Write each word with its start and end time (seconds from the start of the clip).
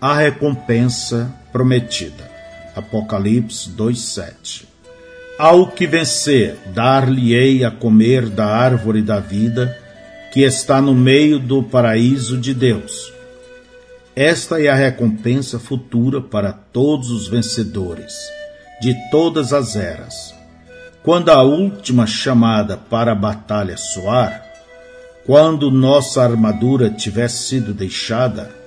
a 0.00 0.14
recompensa 0.14 1.34
prometida. 1.50 2.30
Apocalipse 2.76 3.70
2:7. 3.70 4.66
Ao 5.38 5.68
que 5.68 5.86
vencer, 5.86 6.56
dar-lhe-ei 6.74 7.64
a 7.64 7.70
comer 7.70 8.28
da 8.28 8.46
árvore 8.46 9.02
da 9.02 9.20
vida, 9.20 9.76
que 10.32 10.42
está 10.42 10.80
no 10.80 10.94
meio 10.94 11.38
do 11.38 11.62
paraíso 11.62 12.38
de 12.38 12.54
Deus. 12.54 13.12
Esta 14.14 14.60
é 14.60 14.68
a 14.68 14.74
recompensa 14.74 15.58
futura 15.58 16.20
para 16.20 16.52
todos 16.52 17.10
os 17.10 17.28
vencedores, 17.28 18.14
de 18.80 18.94
todas 19.10 19.52
as 19.52 19.76
eras. 19.76 20.34
Quando 21.02 21.30
a 21.30 21.42
última 21.42 22.06
chamada 22.06 22.76
para 22.76 23.12
a 23.12 23.14
batalha 23.14 23.76
soar, 23.76 24.44
quando 25.24 25.70
nossa 25.70 26.22
armadura 26.22 26.90
tiver 26.90 27.28
sido 27.28 27.72
deixada, 27.72 28.57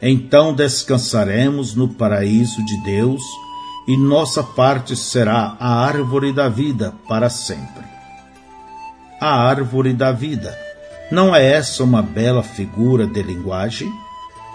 então 0.00 0.54
descansaremos 0.54 1.74
no 1.74 1.88
paraíso 1.88 2.64
de 2.64 2.82
Deus 2.84 3.22
e 3.86 3.96
nossa 3.96 4.42
parte 4.42 4.94
será 4.94 5.56
a 5.58 5.80
árvore 5.84 6.32
da 6.32 6.48
vida 6.48 6.94
para 7.08 7.28
sempre. 7.28 7.84
A 9.20 9.34
árvore 9.34 9.92
da 9.92 10.12
vida. 10.12 10.56
Não 11.10 11.34
é 11.34 11.44
essa 11.44 11.82
uma 11.82 12.02
bela 12.02 12.42
figura 12.42 13.06
de 13.06 13.22
linguagem? 13.22 13.90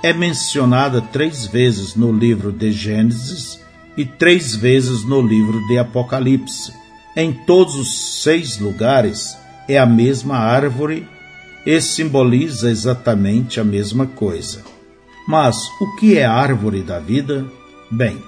É 0.04 0.14
mencionada 0.14 1.02
três 1.02 1.48
vezes 1.48 1.96
no 1.96 2.12
livro 2.12 2.52
de 2.52 2.72
Gênesis 2.72 3.60
e 3.98 4.06
três 4.06 4.56
vezes 4.56 5.04
no 5.04 5.22
livro 5.22 5.66
de 5.68 5.78
Apocalipse. 5.78 6.72
Em 7.16 7.34
todos 7.34 7.76
os 7.76 8.22
seis 8.22 8.60
lugares 8.60 9.38
é 9.68 9.78
a 9.78 9.86
mesma 9.86 10.38
árvore 10.38 11.08
e 11.66 11.82
simboliza 11.82 12.70
exatamente 12.70 13.60
a 13.60 13.64
mesma 13.64 14.06
coisa. 14.06 14.73
Mas 15.28 15.58
o 15.80 15.96
que 15.96 16.18
é 16.18 16.26
árvore 16.26 16.82
da 16.82 17.00
vida? 17.00 17.46
Bem, 17.90 18.22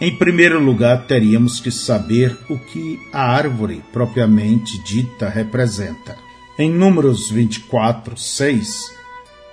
em 0.00 0.14
primeiro 0.14 0.60
lugar, 0.60 1.06
teríamos 1.06 1.58
que 1.58 1.70
saber 1.70 2.36
o 2.50 2.58
que 2.58 3.00
a 3.12 3.22
árvore 3.22 3.82
propriamente 3.92 4.78
dita 4.82 5.28
representa. 5.28 6.16
Em 6.58 6.70
Números 6.70 7.30
24, 7.30 8.16
6, 8.16 8.94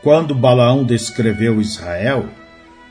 quando 0.01 0.35
Balaão 0.35 0.83
descreveu 0.83 1.61
Israel, 1.61 2.27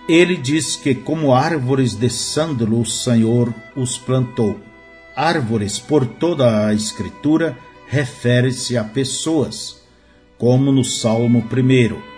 ele 0.08 0.36
diz 0.36 0.76
que, 0.76 0.94
como 0.94 1.34
árvores 1.34 1.94
de 1.94 2.08
sândalo, 2.08 2.80
o 2.80 2.86
Senhor 2.86 3.54
os 3.76 3.98
plantou. 3.98 4.58
Árvores, 5.14 5.78
por 5.78 6.06
toda 6.06 6.66
a 6.66 6.74
Escritura, 6.74 7.56
refere-se 7.86 8.78
a 8.78 8.82
pessoas, 8.82 9.82
como 10.38 10.72
no 10.72 10.84
Salmo 10.84 11.40
1. 11.40 12.11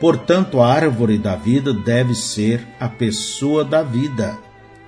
Portanto, 0.00 0.60
a 0.60 0.72
árvore 0.72 1.18
da 1.18 1.36
vida 1.36 1.72
deve 1.72 2.14
ser 2.14 2.66
a 2.78 2.88
pessoa 2.88 3.64
da 3.64 3.82
vida 3.82 4.36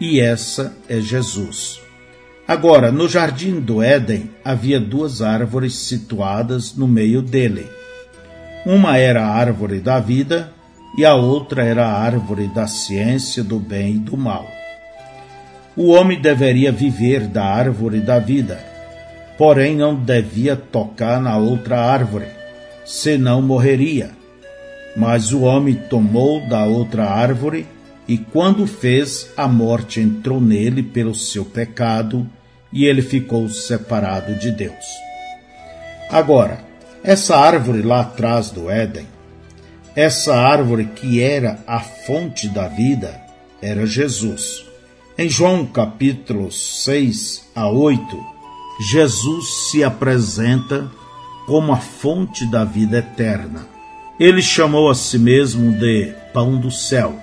e 0.00 0.20
essa 0.20 0.76
é 0.88 1.00
Jesus. 1.00 1.80
Agora, 2.46 2.92
no 2.92 3.08
jardim 3.08 3.60
do 3.60 3.82
Éden 3.82 4.30
havia 4.44 4.78
duas 4.78 5.20
árvores 5.22 5.74
situadas 5.74 6.74
no 6.74 6.86
meio 6.86 7.20
dele. 7.20 7.66
Uma 8.64 8.96
era 8.96 9.24
a 9.24 9.30
árvore 9.30 9.80
da 9.80 9.98
vida 9.98 10.52
e 10.96 11.04
a 11.04 11.14
outra 11.14 11.64
era 11.64 11.86
a 11.86 11.92
árvore 11.92 12.48
da 12.48 12.66
ciência 12.66 13.42
do 13.42 13.58
bem 13.58 13.96
e 13.96 13.98
do 13.98 14.16
mal. 14.16 14.46
O 15.76 15.90
homem 15.90 16.20
deveria 16.20 16.72
viver 16.72 17.28
da 17.28 17.44
árvore 17.44 18.00
da 18.00 18.18
vida, 18.18 18.58
porém 19.38 19.76
não 19.76 19.94
devia 19.94 20.56
tocar 20.56 21.20
na 21.20 21.36
outra 21.36 21.78
árvore, 21.80 22.26
senão 22.84 23.40
morreria. 23.40 24.17
Mas 24.98 25.32
o 25.32 25.42
homem 25.42 25.76
tomou 25.76 26.40
da 26.48 26.64
outra 26.64 27.08
árvore 27.08 27.68
e 28.08 28.18
quando 28.18 28.66
fez, 28.66 29.30
a 29.36 29.46
morte 29.46 30.00
entrou 30.00 30.40
nele 30.40 30.82
pelo 30.82 31.14
seu 31.14 31.44
pecado 31.44 32.28
e 32.72 32.84
ele 32.84 33.00
ficou 33.00 33.48
separado 33.48 34.34
de 34.34 34.50
Deus. 34.50 34.84
Agora, 36.10 36.64
essa 37.04 37.36
árvore 37.36 37.80
lá 37.80 38.00
atrás 38.00 38.50
do 38.50 38.68
Éden, 38.68 39.06
essa 39.94 40.34
árvore 40.34 40.86
que 40.86 41.22
era 41.22 41.60
a 41.64 41.78
fonte 41.78 42.48
da 42.48 42.66
vida, 42.66 43.20
era 43.62 43.86
Jesus. 43.86 44.66
Em 45.16 45.28
João 45.28 45.64
capítulo 45.64 46.50
6 46.50 47.50
a 47.54 47.68
8, 47.68 48.18
Jesus 48.90 49.70
se 49.70 49.84
apresenta 49.84 50.90
como 51.46 51.72
a 51.72 51.76
fonte 51.76 52.50
da 52.50 52.64
vida 52.64 52.98
eterna. 52.98 53.77
Ele 54.18 54.42
chamou 54.42 54.90
a 54.90 54.94
si 54.94 55.18
mesmo 55.18 55.72
de 55.72 56.12
pão 56.32 56.58
do 56.58 56.70
céu 56.70 57.18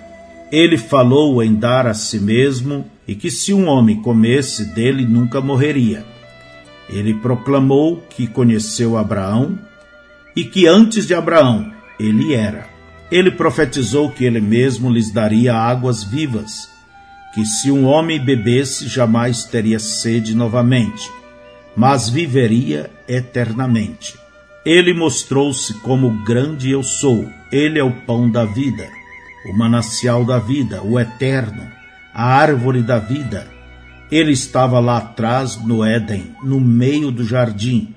ele 0.51 0.78
falou 0.78 1.44
em 1.44 1.53
dar 1.56 1.88
a 1.88 1.94
si 1.94 2.19
mesmo 2.19 2.85
e 3.07 3.16
que 3.16 3.29
se 3.31 3.53
um 3.53 3.67
homem 3.67 4.01
comesse 4.01 4.73
dele 4.73 5.05
nunca 5.05 5.41
morreria. 5.41 6.05
Ele 6.88 7.13
proclamou 7.16 7.97
que 8.09 8.28
conheceu 8.28 8.95
Abraão 8.95 9.57
e 10.35 10.44
que 10.44 10.67
antes 10.67 11.07
de 11.07 11.13
Abraão 11.13 11.72
ele 12.00 12.34
era. 12.34 12.67
Ele 13.11 13.31
profetizou 13.31 14.09
que 14.09 14.23
ele 14.23 14.39
mesmo 14.39 14.89
lhes 14.89 15.11
daria 15.11 15.55
águas 15.55 16.03
vivas, 16.03 16.69
que 17.34 17.45
se 17.45 17.72
um 17.72 17.85
homem 17.85 18.23
bebesse 18.23 18.88
jamais 18.88 19.44
teria 19.44 19.79
sede 19.79 20.35
novamente, 20.35 21.09
mas 21.75 22.09
viveria 22.09 22.89
eternamente. 23.07 24.16
Ele 24.65 24.93
mostrou-se 24.93 25.73
como 25.81 26.23
grande 26.23 26.71
eu 26.71 26.81
sou, 26.81 27.29
ele 27.51 27.77
é 27.77 27.83
o 27.83 27.91
pão 27.91 28.29
da 28.29 28.43
vida 28.45 28.89
o 29.45 29.53
manancial 29.53 30.25
da 30.25 30.39
vida, 30.39 30.81
o 30.83 30.99
eterno, 30.99 31.63
a 32.13 32.25
árvore 32.25 32.81
da 32.81 32.97
vida. 32.97 33.47
Ele 34.11 34.31
estava 34.31 34.79
lá 34.79 34.97
atrás 34.97 35.55
no 35.63 35.83
Éden, 35.83 36.35
no 36.43 36.59
meio 36.59 37.11
do 37.11 37.23
jardim, 37.23 37.93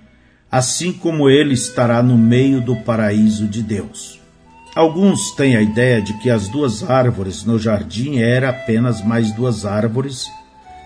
assim 0.50 0.92
como 0.92 1.28
ele 1.28 1.54
estará 1.54 2.02
no 2.02 2.16
meio 2.16 2.60
do 2.60 2.76
paraíso 2.76 3.46
de 3.46 3.62
Deus. 3.62 4.20
Alguns 4.74 5.32
têm 5.34 5.56
a 5.56 5.62
ideia 5.62 6.00
de 6.00 6.12
que 6.18 6.30
as 6.30 6.48
duas 6.48 6.88
árvores 6.88 7.44
no 7.44 7.58
jardim 7.58 8.18
eram 8.18 8.50
apenas 8.50 9.02
mais 9.02 9.32
duas 9.32 9.64
árvores, 9.64 10.26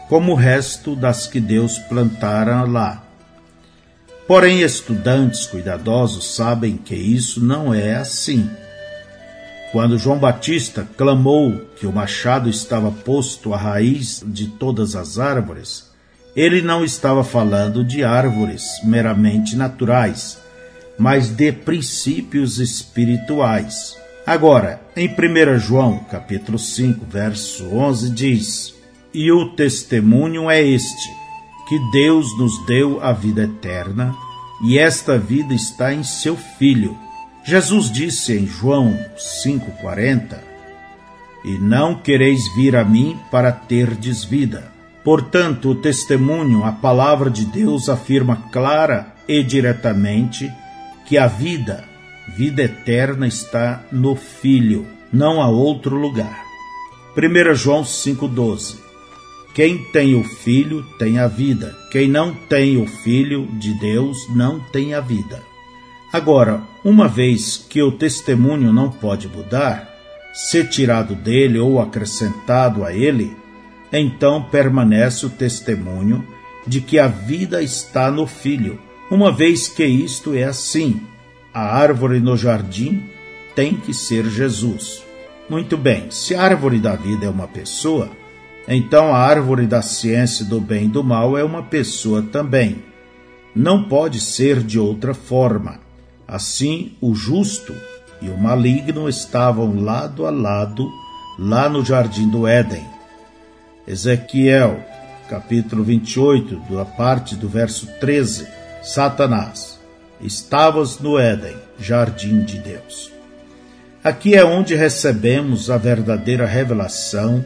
como 0.09 0.33
o 0.33 0.37
resto 0.37 0.95
das 0.95 1.27
que 1.27 1.41
Deus 1.41 1.79
plantara 1.79 2.63
lá. 2.63 3.02
Porém, 4.27 4.61
estudantes 4.61 5.47
cuidadosos 5.47 6.35
sabem 6.35 6.77
que 6.77 6.95
isso 6.95 7.45
não 7.45 7.75
é 7.75 7.97
assim. 7.97 8.49
Quando 9.73 9.99
João 9.99 10.19
Batista 10.19 10.87
clamou 10.97 11.59
que 11.77 11.87
o 11.87 11.93
machado 11.93 12.49
estava 12.49 12.91
posto 12.91 13.55
à 13.55 13.57
raiz 13.57 14.23
de 14.25 14.47
todas 14.47 14.95
as 14.95 15.19
árvores, 15.19 15.91
ele 16.37 16.63
não 16.63 16.85
estava 16.85 17.25
falando 17.25 17.85
de 17.85 18.05
árvores 18.05 18.65
meramente 18.85 19.57
naturais, 19.57 20.39
mas 20.99 21.29
de 21.29 21.53
princípios 21.53 22.59
espirituais. 22.59 23.97
Agora, 24.27 24.81
em 24.97 25.09
1 25.09 25.59
João, 25.59 25.99
capítulo 26.11 26.59
5, 26.59 27.05
verso 27.07 27.65
11 27.75 28.11
diz: 28.11 28.75
"E 29.13 29.33
o 29.33 29.51
testemunho 29.57 30.51
é 30.51 30.63
este, 30.63 31.11
que 31.73 31.79
Deus 31.91 32.37
nos 32.37 32.59
deu 32.67 33.03
a 33.03 33.15
vida 33.15 33.45
eterna, 33.45 34.15
e 34.63 34.79
esta 34.79 35.17
vida 35.17 35.55
está 35.55 35.95
em 35.95 36.03
seu 36.03 36.37
filho." 36.37 36.95
Jesus 37.43 37.91
disse 37.91 38.37
em 38.37 38.47
João 38.47 38.95
5,40: 39.17 40.39
E 41.43 41.53
não 41.53 41.95
quereis 41.95 42.43
vir 42.55 42.77
a 42.77 42.85
mim 42.85 43.19
para 43.31 43.51
terdes 43.51 44.23
vida. 44.23 44.71
Portanto, 45.03 45.71
o 45.71 45.75
testemunho, 45.75 46.63
a 46.63 46.73
palavra 46.73 47.31
de 47.31 47.47
Deus 47.47 47.89
afirma 47.89 48.37
clara 48.53 49.15
e 49.27 49.43
diretamente 49.43 50.53
que 51.07 51.17
a 51.17 51.27
vida, 51.27 51.85
vida 52.37 52.65
eterna, 52.65 53.27
está 53.27 53.83
no 53.91 54.15
Filho, 54.15 54.87
não 55.11 55.41
há 55.41 55.49
outro 55.49 55.97
lugar. 55.97 56.45
1 57.17 57.55
João 57.55 57.83
5,12 57.83 58.82
Quem 59.55 59.79
tem 59.79 60.15
o 60.15 60.25
Filho 60.25 60.83
tem 60.99 61.19
a 61.19 61.27
vida, 61.27 61.77
quem 61.91 62.09
não 62.09 62.33
tem 62.33 62.79
o 62.79 62.87
Filho 62.87 63.47
de 63.59 63.75
Deus 63.75 64.17
não 64.35 64.59
tem 64.59 64.95
a 64.95 65.01
vida. 65.01 65.43
Agora, 66.11 66.63
uma 66.83 67.07
vez 67.07 67.59
que 67.69 67.83
o 67.83 67.93
testemunho 67.93 68.73
não 68.73 68.91
pode 68.91 69.29
mudar, 69.29 69.89
ser 70.33 70.71
tirado 70.71 71.15
dele 71.15 71.59
ou 71.59 71.81
acrescentado 71.81 72.83
a 72.83 72.95
ele, 72.95 73.37
então 73.93 74.43
permanece 74.43 75.27
o 75.27 75.31
testemunho 75.31 76.27
de 76.67 76.81
que 76.81 76.99
a 76.99 77.07
vida 77.07 77.63
está 77.63 78.11
no 78.11 78.27
Filho. 78.27 78.81
Uma 79.11 79.31
vez 79.31 79.69
que 79.69 79.85
isto 79.85 80.35
é 80.35 80.45
assim, 80.45 81.03
a 81.53 81.77
árvore 81.77 82.21
no 82.21 82.39
jardim 82.39 83.03
tem 83.55 83.75
que 83.75 83.93
ser 83.93 84.25
Jesus. 84.31 85.03
Muito 85.47 85.77
bem, 85.77 86.11
se 86.11 86.35
a 86.35 86.43
árvore 86.43 86.79
da 86.79 86.97
vida 86.97 87.27
é 87.27 87.29
uma 87.29 87.47
pessoa, 87.47 88.11
então 88.67 89.13
a 89.15 89.19
árvore 89.19 89.67
da 89.67 89.83
ciência 89.83 90.45
do 90.45 90.61
bem 90.61 90.85
e 90.85 90.89
do 90.89 91.03
mal 91.03 91.37
é 91.37 91.43
uma 91.43 91.63
pessoa 91.63 92.23
também. 92.23 92.83
Não 93.55 93.85
pode 93.85 94.21
ser 94.21 94.63
de 94.63 94.79
outra 94.79 95.13
forma. 95.15 95.81
Assim, 96.27 96.93
o 97.01 97.15
justo 97.15 97.75
e 98.21 98.29
o 98.29 98.39
maligno 98.39 99.09
estavam 99.09 99.83
lado 99.83 100.25
a 100.27 100.31
lado 100.31 100.91
lá 101.39 101.69
no 101.69 101.85
jardim 101.85 102.29
do 102.29 102.47
Éden. 102.47 102.85
Ezequiel, 103.87 104.81
capítulo 105.29 105.83
28, 105.83 106.75
da 106.75 106.85
parte 106.85 107.35
do 107.35 107.49
verso 107.49 107.87
13. 108.01 108.47
Satanás, 108.83 109.79
estavas 110.21 111.01
no 111.01 111.19
Éden, 111.19 111.57
jardim 111.79 112.45
de 112.45 112.59
Deus. 112.59 113.13
Aqui 114.05 114.35
é 114.35 114.45
onde 114.45 114.75
recebemos 114.75 115.71
a 115.71 115.77
verdadeira 115.77 116.47
revelação 116.47 117.45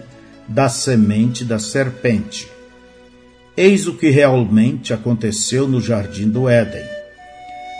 da 0.48 0.68
semente 0.68 1.44
da 1.44 1.58
serpente. 1.58 2.48
Eis 3.56 3.86
o 3.86 3.94
que 3.94 4.10
realmente 4.10 4.92
aconteceu 4.92 5.66
no 5.66 5.80
jardim 5.80 6.28
do 6.28 6.48
Éden. 6.48 6.84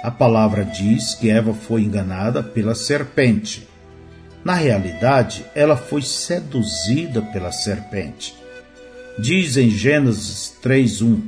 A 0.03 0.11
palavra 0.11 0.65
diz 0.65 1.15
que 1.15 1.31
Eva 1.31 1.53
foi 1.53 1.83
enganada 1.83 2.43
pela 2.43 2.75
serpente. 2.75 3.67
Na 4.45 4.55
realidade, 4.55 5.45
ela 5.55 5.77
foi 5.77 6.03
seduzida 6.03 7.21
pela 7.21 7.51
serpente. 7.51 8.35
Diz 9.19 9.57
em 9.57 9.71
Gênesis 9.71 10.55
3:1: 10.63 11.23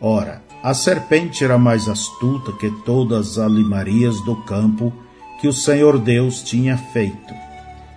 Ora, 0.00 0.42
a 0.62 0.74
serpente 0.74 1.42
era 1.42 1.58
mais 1.58 1.88
astuta 1.88 2.52
que 2.52 2.70
todas 2.84 3.38
as 3.38 3.38
alimarias 3.38 4.22
do 4.24 4.36
campo 4.44 4.92
que 5.40 5.48
o 5.48 5.52
Senhor 5.52 5.98
Deus 5.98 6.42
tinha 6.42 6.76
feito. 6.76 7.39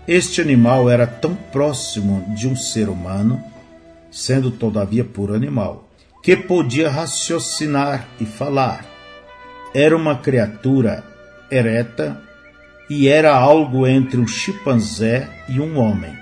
Este 0.07 0.41
animal 0.41 0.89
era 0.89 1.07
tão 1.07 1.33
próximo 1.33 2.25
de 2.35 2.45
um 2.45 2.57
ser 2.57 2.89
humano, 2.89 3.41
sendo 4.11 4.51
todavia 4.51 5.05
puro 5.05 5.33
animal, 5.33 5.89
que 6.21 6.35
podia 6.35 6.89
raciocinar 6.89 8.05
e 8.19 8.25
falar. 8.25 8.85
Era 9.73 9.95
uma 9.95 10.17
criatura 10.17 11.05
ereta 11.49 12.21
e 12.89 13.07
era 13.07 13.33
algo 13.33 13.87
entre 13.87 14.19
um 14.19 14.27
chimpanzé 14.27 15.29
e 15.47 15.61
um 15.61 15.79
homem, 15.79 16.13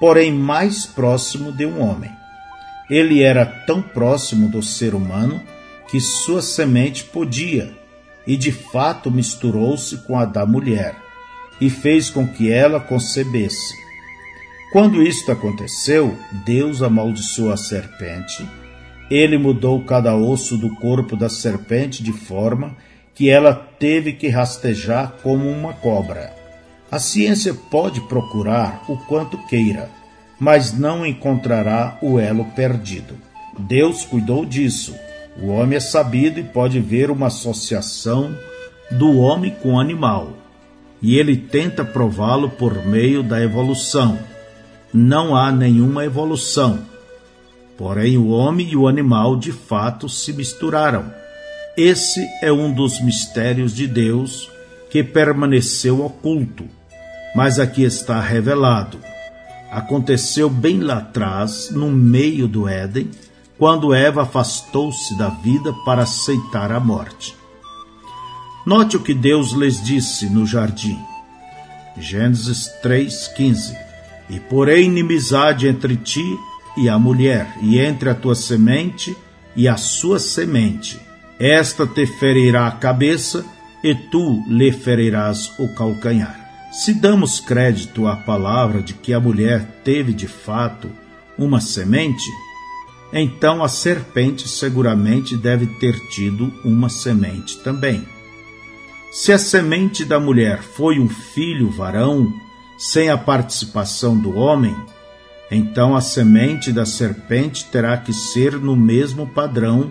porém 0.00 0.32
mais 0.32 0.84
próximo 0.84 1.52
de 1.52 1.64
um 1.64 1.80
homem. 1.80 2.10
Ele 2.90 3.22
era 3.22 3.46
tão 3.46 3.80
próximo 3.80 4.48
do 4.48 4.60
ser 4.60 4.92
humano 4.92 5.40
que 5.88 6.00
sua 6.00 6.42
semente 6.42 7.04
podia, 7.04 7.72
e 8.26 8.36
de 8.36 8.50
fato 8.50 9.08
misturou-se 9.08 9.98
com 9.98 10.18
a 10.18 10.24
da 10.24 10.44
mulher, 10.44 10.96
e 11.60 11.68
fez 11.68 12.10
com 12.10 12.26
que 12.26 12.50
ela 12.50 12.80
concebesse. 12.80 13.74
Quando 14.72 15.02
isto 15.02 15.32
aconteceu, 15.32 16.16
Deus 16.44 16.82
amaldiçoou 16.82 17.50
a 17.50 17.56
serpente. 17.56 18.46
Ele 19.10 19.38
mudou 19.38 19.82
cada 19.84 20.14
osso 20.14 20.56
do 20.56 20.74
corpo 20.76 21.16
da 21.16 21.28
serpente 21.28 22.02
de 22.02 22.12
forma 22.12 22.76
que 23.14 23.30
ela 23.30 23.54
teve 23.54 24.12
que 24.12 24.28
rastejar 24.28 25.14
como 25.22 25.50
uma 25.50 25.72
cobra. 25.72 26.34
A 26.90 26.98
ciência 26.98 27.54
pode 27.54 28.00
procurar 28.02 28.84
o 28.88 28.96
quanto 28.96 29.38
queira, 29.46 29.90
mas 30.38 30.72
não 30.72 31.04
encontrará 31.04 31.98
o 32.02 32.18
elo 32.18 32.44
perdido. 32.54 33.14
Deus 33.58 34.04
cuidou 34.04 34.44
disso 34.44 34.94
o 35.40 35.50
homem 35.50 35.76
é 35.76 35.80
sabido 35.80 36.40
e 36.40 36.42
pode 36.42 36.80
ver 36.80 37.12
uma 37.12 37.28
associação 37.28 38.36
do 38.90 39.18
homem 39.18 39.54
com 39.62 39.74
o 39.74 39.80
animal, 39.80 40.32
e 41.00 41.18
ele 41.18 41.36
tenta 41.36 41.84
prová-lo 41.84 42.50
por 42.50 42.84
meio 42.86 43.22
da 43.22 43.40
evolução. 43.42 44.18
Não 44.92 45.36
há 45.36 45.52
nenhuma 45.52 46.04
evolução. 46.04 46.80
Porém, 47.76 48.16
o 48.18 48.28
homem 48.30 48.70
e 48.70 48.76
o 48.76 48.88
animal 48.88 49.36
de 49.36 49.52
fato 49.52 50.08
se 50.08 50.32
misturaram. 50.32 51.12
Esse 51.76 52.26
é 52.42 52.50
um 52.50 52.72
dos 52.72 53.00
mistérios 53.00 53.72
de 53.74 53.86
Deus 53.86 54.50
que 54.90 55.04
permaneceu 55.04 56.04
oculto, 56.04 56.64
mas 57.36 57.60
aqui 57.60 57.84
está 57.84 58.20
revelado. 58.20 58.98
Aconteceu 59.70 60.50
bem 60.50 60.80
lá 60.80 60.98
atrás, 60.98 61.70
no 61.70 61.90
meio 61.90 62.48
do 62.48 62.66
Éden, 62.66 63.10
quando 63.58 63.94
Eva 63.94 64.22
afastou-se 64.22 65.16
da 65.16 65.28
vida 65.28 65.72
para 65.84 66.02
aceitar 66.02 66.72
a 66.72 66.80
morte. 66.80 67.37
Note 68.68 68.98
o 68.98 69.00
que 69.00 69.14
Deus 69.14 69.52
lhes 69.52 69.82
disse 69.82 70.28
no 70.28 70.44
jardim. 70.44 71.02
Gênesis 71.96 72.70
3,15 72.84 73.74
E 74.28 74.38
porém 74.38 74.90
inimizade 74.90 75.66
entre 75.66 75.96
ti 75.96 76.36
e 76.76 76.86
a 76.86 76.98
mulher, 76.98 77.50
e 77.62 77.78
entre 77.78 78.10
a 78.10 78.14
tua 78.14 78.34
semente 78.34 79.16
e 79.56 79.66
a 79.66 79.78
sua 79.78 80.18
semente. 80.18 81.00
Esta 81.40 81.86
te 81.86 82.04
ferirá 82.06 82.66
a 82.66 82.72
cabeça, 82.72 83.42
e 83.82 83.94
tu 83.94 84.44
lhe 84.46 84.70
ferirás 84.70 85.50
o 85.58 85.74
calcanhar. 85.74 86.68
Se 86.70 86.92
damos 86.92 87.40
crédito 87.40 88.06
à 88.06 88.16
palavra 88.16 88.82
de 88.82 88.92
que 88.92 89.14
a 89.14 89.20
mulher 89.20 89.80
teve 89.82 90.12
de 90.12 90.28
fato 90.28 90.90
uma 91.38 91.58
semente, 91.58 92.30
então 93.14 93.64
a 93.64 93.68
serpente 93.68 94.46
seguramente 94.46 95.38
deve 95.38 95.66
ter 95.78 95.98
tido 96.10 96.52
uma 96.62 96.90
semente 96.90 97.56
também. 97.60 98.17
Se 99.10 99.32
a 99.32 99.38
semente 99.38 100.04
da 100.04 100.20
mulher 100.20 100.62
foi 100.62 100.98
um 100.98 101.08
filho 101.08 101.70
varão, 101.70 102.32
sem 102.76 103.10
a 103.10 103.18
participação 103.18 104.16
do 104.16 104.36
homem, 104.36 104.76
então 105.50 105.96
a 105.96 106.00
semente 106.00 106.70
da 106.72 106.84
serpente 106.84 107.64
terá 107.66 107.96
que 107.96 108.12
ser 108.12 108.52
no 108.58 108.76
mesmo 108.76 109.26
padrão, 109.26 109.90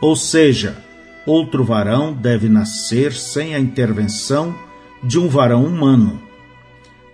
ou 0.00 0.14
seja, 0.16 0.76
outro 1.24 1.64
varão 1.64 2.12
deve 2.12 2.48
nascer 2.48 3.12
sem 3.12 3.54
a 3.54 3.58
intervenção 3.58 4.54
de 5.02 5.18
um 5.18 5.28
varão 5.28 5.64
humano. 5.64 6.20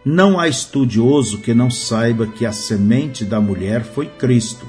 Não 0.04 0.38
há 0.38 0.48
estudioso 0.48 1.38
que 1.38 1.54
não 1.54 1.70
saiba 1.70 2.26
que 2.26 2.44
a 2.44 2.52
semente 2.52 3.24
da 3.24 3.40
mulher 3.40 3.84
foi 3.84 4.06
Cristo 4.06 4.66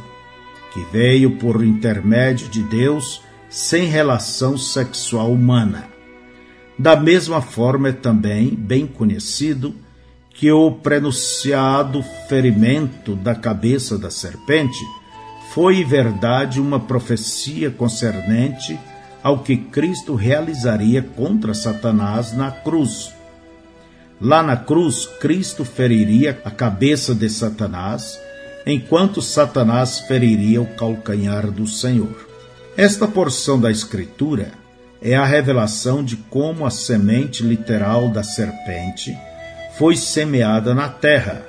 que 0.75 0.83
veio 0.91 1.37
por 1.37 1.63
intermédio 1.63 2.49
de 2.49 2.61
Deus 2.61 3.21
sem 3.49 3.85
relação 3.85 4.57
sexual 4.57 5.31
humana. 5.31 5.94
Da 6.77 6.95
mesma 6.95 7.41
forma 7.41 7.89
é 7.89 7.93
também 7.93 8.49
bem 8.49 8.85
conhecido 8.85 9.73
que 10.29 10.51
o 10.51 10.71
prenunciado 10.71 12.03
ferimento 12.27 13.15
da 13.15 13.33
cabeça 13.33 13.97
da 13.97 14.11
serpente 14.11 14.83
foi 15.53 15.77
em 15.77 15.85
verdade 15.85 16.59
uma 16.59 16.79
profecia 16.79 17.71
concernente 17.71 18.77
ao 19.23 19.39
que 19.39 19.55
Cristo 19.55 20.13
realizaria 20.13 21.01
contra 21.01 21.53
Satanás 21.53 22.33
na 22.33 22.51
cruz. 22.51 23.13
Lá 24.19 24.43
na 24.43 24.57
cruz, 24.57 25.05
Cristo 25.19 25.63
feriria 25.63 26.39
a 26.43 26.51
cabeça 26.51 27.15
de 27.15 27.29
Satanás 27.29 28.19
enquanto 28.65 29.21
Satanás 29.21 29.99
feriria 30.01 30.61
o 30.61 30.65
calcanhar 30.65 31.49
do 31.49 31.65
Senhor. 31.65 32.27
Esta 32.75 33.07
porção 33.07 33.59
da 33.59 33.71
Escritura 33.71 34.51
é 35.05 35.15
a 35.15 35.23
revelação 35.23 36.03
de 36.03 36.15
como 36.17 36.65
a 36.65 36.71
semente 36.71 37.43
literal 37.43 38.09
da 38.09 38.23
serpente 38.23 39.15
foi 39.77 39.95
semeada 39.95 40.73
na 40.73 40.89
terra, 40.89 41.45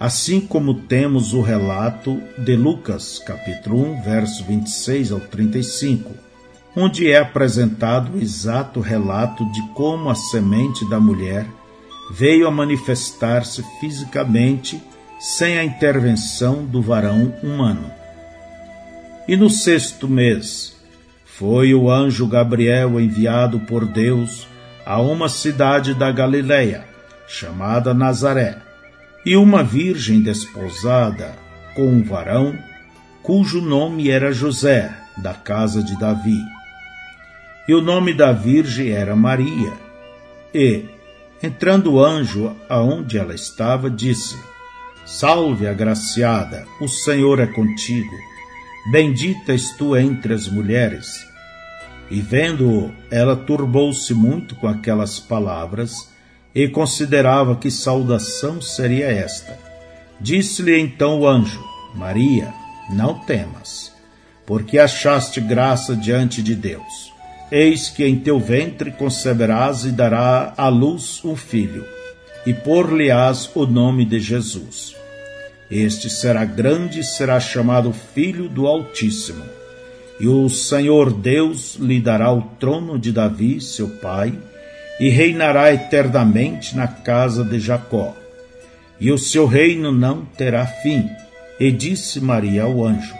assim 0.00 0.40
como 0.40 0.74
temos 0.74 1.32
o 1.32 1.40
relato 1.40 2.20
de 2.36 2.56
Lucas, 2.56 3.20
capítulo 3.20 3.92
1, 3.92 4.02
verso 4.02 4.42
26 4.42 5.12
ao 5.12 5.20
35, 5.20 6.10
onde 6.74 7.08
é 7.08 7.18
apresentado 7.18 8.16
o 8.16 8.20
exato 8.20 8.80
relato 8.80 9.44
de 9.52 9.62
como 9.74 10.10
a 10.10 10.16
semente 10.16 10.84
da 10.90 10.98
mulher 10.98 11.46
veio 12.10 12.48
a 12.48 12.50
manifestar-se 12.50 13.62
fisicamente 13.78 14.82
sem 15.20 15.56
a 15.56 15.62
intervenção 15.62 16.64
do 16.64 16.82
varão 16.82 17.32
humano. 17.44 17.88
E 19.28 19.36
no 19.36 19.48
sexto 19.48 20.08
mês, 20.08 20.81
foi 21.38 21.74
o 21.74 21.90
anjo 21.90 22.26
Gabriel 22.26 23.00
enviado 23.00 23.60
por 23.60 23.86
Deus 23.86 24.46
a 24.84 25.00
uma 25.00 25.28
cidade 25.28 25.94
da 25.94 26.12
Galiléia, 26.12 26.84
chamada 27.26 27.94
Nazaré, 27.94 28.58
e 29.24 29.36
uma 29.36 29.62
virgem 29.62 30.20
desposada 30.20 31.34
com 31.74 31.86
um 31.86 32.02
varão, 32.02 32.54
cujo 33.22 33.60
nome 33.62 34.10
era 34.10 34.32
José, 34.32 34.94
da 35.16 35.32
casa 35.32 35.82
de 35.82 35.98
Davi. 35.98 36.38
E 37.66 37.74
o 37.74 37.80
nome 37.80 38.12
da 38.12 38.32
virgem 38.32 38.90
era 38.90 39.16
Maria. 39.16 39.72
E, 40.52 40.84
entrando 41.42 41.94
o 41.94 42.04
anjo 42.04 42.54
aonde 42.68 43.16
ela 43.16 43.34
estava, 43.34 43.88
disse: 43.88 44.36
Salve, 45.06 45.66
agraciada, 45.66 46.66
o 46.80 46.88
Senhor 46.88 47.40
é 47.40 47.46
contigo. 47.46 48.31
Bendita 48.90 49.52
és 49.52 49.76
tu 49.76 49.96
entre 49.96 50.34
as 50.34 50.48
mulheres. 50.48 51.26
E 52.10 52.20
vendo-o, 52.20 52.92
ela 53.10 53.36
turbou-se 53.36 54.12
muito 54.12 54.56
com 54.56 54.66
aquelas 54.66 55.20
palavras 55.20 56.10
e 56.54 56.68
considerava 56.68 57.56
que 57.56 57.70
saudação 57.70 58.60
seria 58.60 59.06
esta. 59.06 59.58
Disse-lhe 60.20 60.78
então 60.78 61.20
o 61.20 61.26
anjo: 61.26 61.62
Maria, 61.94 62.52
não 62.90 63.14
temas, 63.14 63.92
porque 64.44 64.78
achaste 64.78 65.40
graça 65.40 65.94
diante 65.96 66.42
de 66.42 66.54
Deus. 66.54 67.12
Eis 67.50 67.88
que 67.88 68.04
em 68.04 68.18
teu 68.18 68.40
ventre 68.40 68.90
conceberás 68.90 69.84
e 69.84 69.92
dará 69.92 70.54
à 70.56 70.68
luz 70.68 71.22
um 71.24 71.36
filho 71.36 71.84
e 72.44 72.52
por-lhe-ás 72.52 73.48
o 73.54 73.66
nome 73.66 74.04
de 74.04 74.18
Jesus. 74.18 74.96
Este 75.74 76.10
será 76.10 76.44
grande 76.44 77.00
e 77.00 77.02
será 77.02 77.40
chamado 77.40 77.94
Filho 77.94 78.46
do 78.46 78.66
Altíssimo. 78.66 79.42
E 80.20 80.28
o 80.28 80.46
Senhor 80.50 81.10
Deus 81.10 81.76
lhe 81.76 81.98
dará 81.98 82.30
o 82.30 82.42
trono 82.60 82.98
de 82.98 83.10
Davi, 83.10 83.58
seu 83.58 83.88
pai, 83.88 84.38
e 85.00 85.08
reinará 85.08 85.72
eternamente 85.72 86.76
na 86.76 86.86
casa 86.86 87.42
de 87.42 87.58
Jacó. 87.58 88.14
E 89.00 89.10
o 89.10 89.16
seu 89.16 89.46
reino 89.46 89.90
não 89.90 90.26
terá 90.26 90.66
fim. 90.66 91.08
E 91.58 91.72
disse 91.72 92.20
Maria 92.20 92.64
ao 92.64 92.84
anjo: 92.84 93.14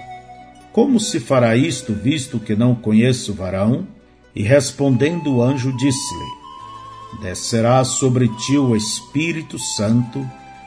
Como 0.74 1.00
se 1.00 1.20
fará 1.20 1.56
isto, 1.56 1.94
visto 1.94 2.38
que 2.38 2.54
não 2.54 2.74
conheço 2.74 3.32
varão? 3.32 3.86
E 4.36 4.42
respondendo 4.42 5.36
o 5.36 5.42
anjo, 5.42 5.74
disse-lhe: 5.78 7.22
Descerá 7.22 7.82
sobre 7.82 8.28
ti 8.28 8.58
o 8.58 8.76
Espírito 8.76 9.58
Santo, 9.58 10.22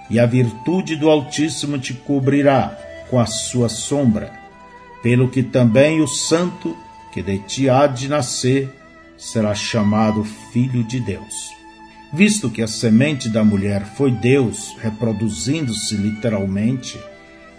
e 0.09 0.19
a 0.19 0.25
virtude 0.25 0.95
do 0.95 1.09
Altíssimo 1.09 1.77
te 1.77 1.93
cobrirá 1.93 2.77
com 3.09 3.19
a 3.19 3.25
sua 3.25 3.69
sombra, 3.69 4.31
pelo 5.01 5.29
que 5.29 5.43
também 5.43 6.01
o 6.01 6.07
Santo 6.07 6.75
que 7.11 7.21
de 7.21 7.39
ti 7.39 7.69
há 7.69 7.87
de 7.87 8.09
nascer 8.09 8.69
será 9.17 9.55
chamado 9.55 10.25
Filho 10.51 10.83
de 10.83 10.99
Deus. 10.99 11.53
Visto 12.13 12.49
que 12.49 12.61
a 12.61 12.67
semente 12.67 13.29
da 13.29 13.43
mulher 13.43 13.85
foi 13.85 14.11
Deus 14.11 14.75
reproduzindo-se 14.79 15.95
literalmente 15.95 16.99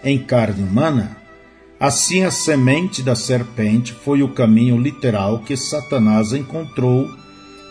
em 0.03 0.19
carne 0.19 0.63
humana, 0.63 1.17
assim 1.79 2.23
a 2.23 2.31
semente 2.31 3.01
da 3.01 3.15
serpente 3.15 3.93
foi 3.93 4.21
o 4.21 4.29
caminho 4.29 4.77
literal 4.79 5.39
que 5.39 5.57
Satanás 5.57 6.33
encontrou 6.33 7.07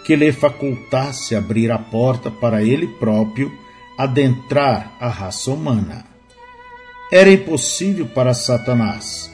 que 0.04 0.14
lhe 0.14 0.32
facultasse 0.32 1.34
abrir 1.34 1.70
a 1.70 1.78
porta 1.78 2.30
para 2.30 2.62
ele 2.62 2.86
próprio 2.86 3.50
adentrar 3.96 4.96
a 5.00 5.08
raça 5.08 5.50
humana. 5.50 6.04
Era 7.10 7.32
impossível 7.32 8.06
para 8.06 8.34
Satanás, 8.34 9.32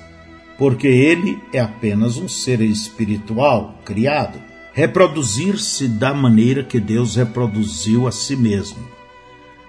porque 0.59 0.87
ele 0.87 1.39
é 1.53 1.59
apenas 1.59 2.17
um 2.17 2.29
ser 2.29 2.61
espiritual 2.61 3.79
criado, 3.85 4.39
reproduzir-se 4.73 5.89
da 5.89 6.15
maneira 6.15 6.63
que 6.63 6.79
Deus 6.79 7.17
reproduziu 7.17 8.07
a 8.07 8.13
si 8.13 8.37
mesmo. 8.37 8.87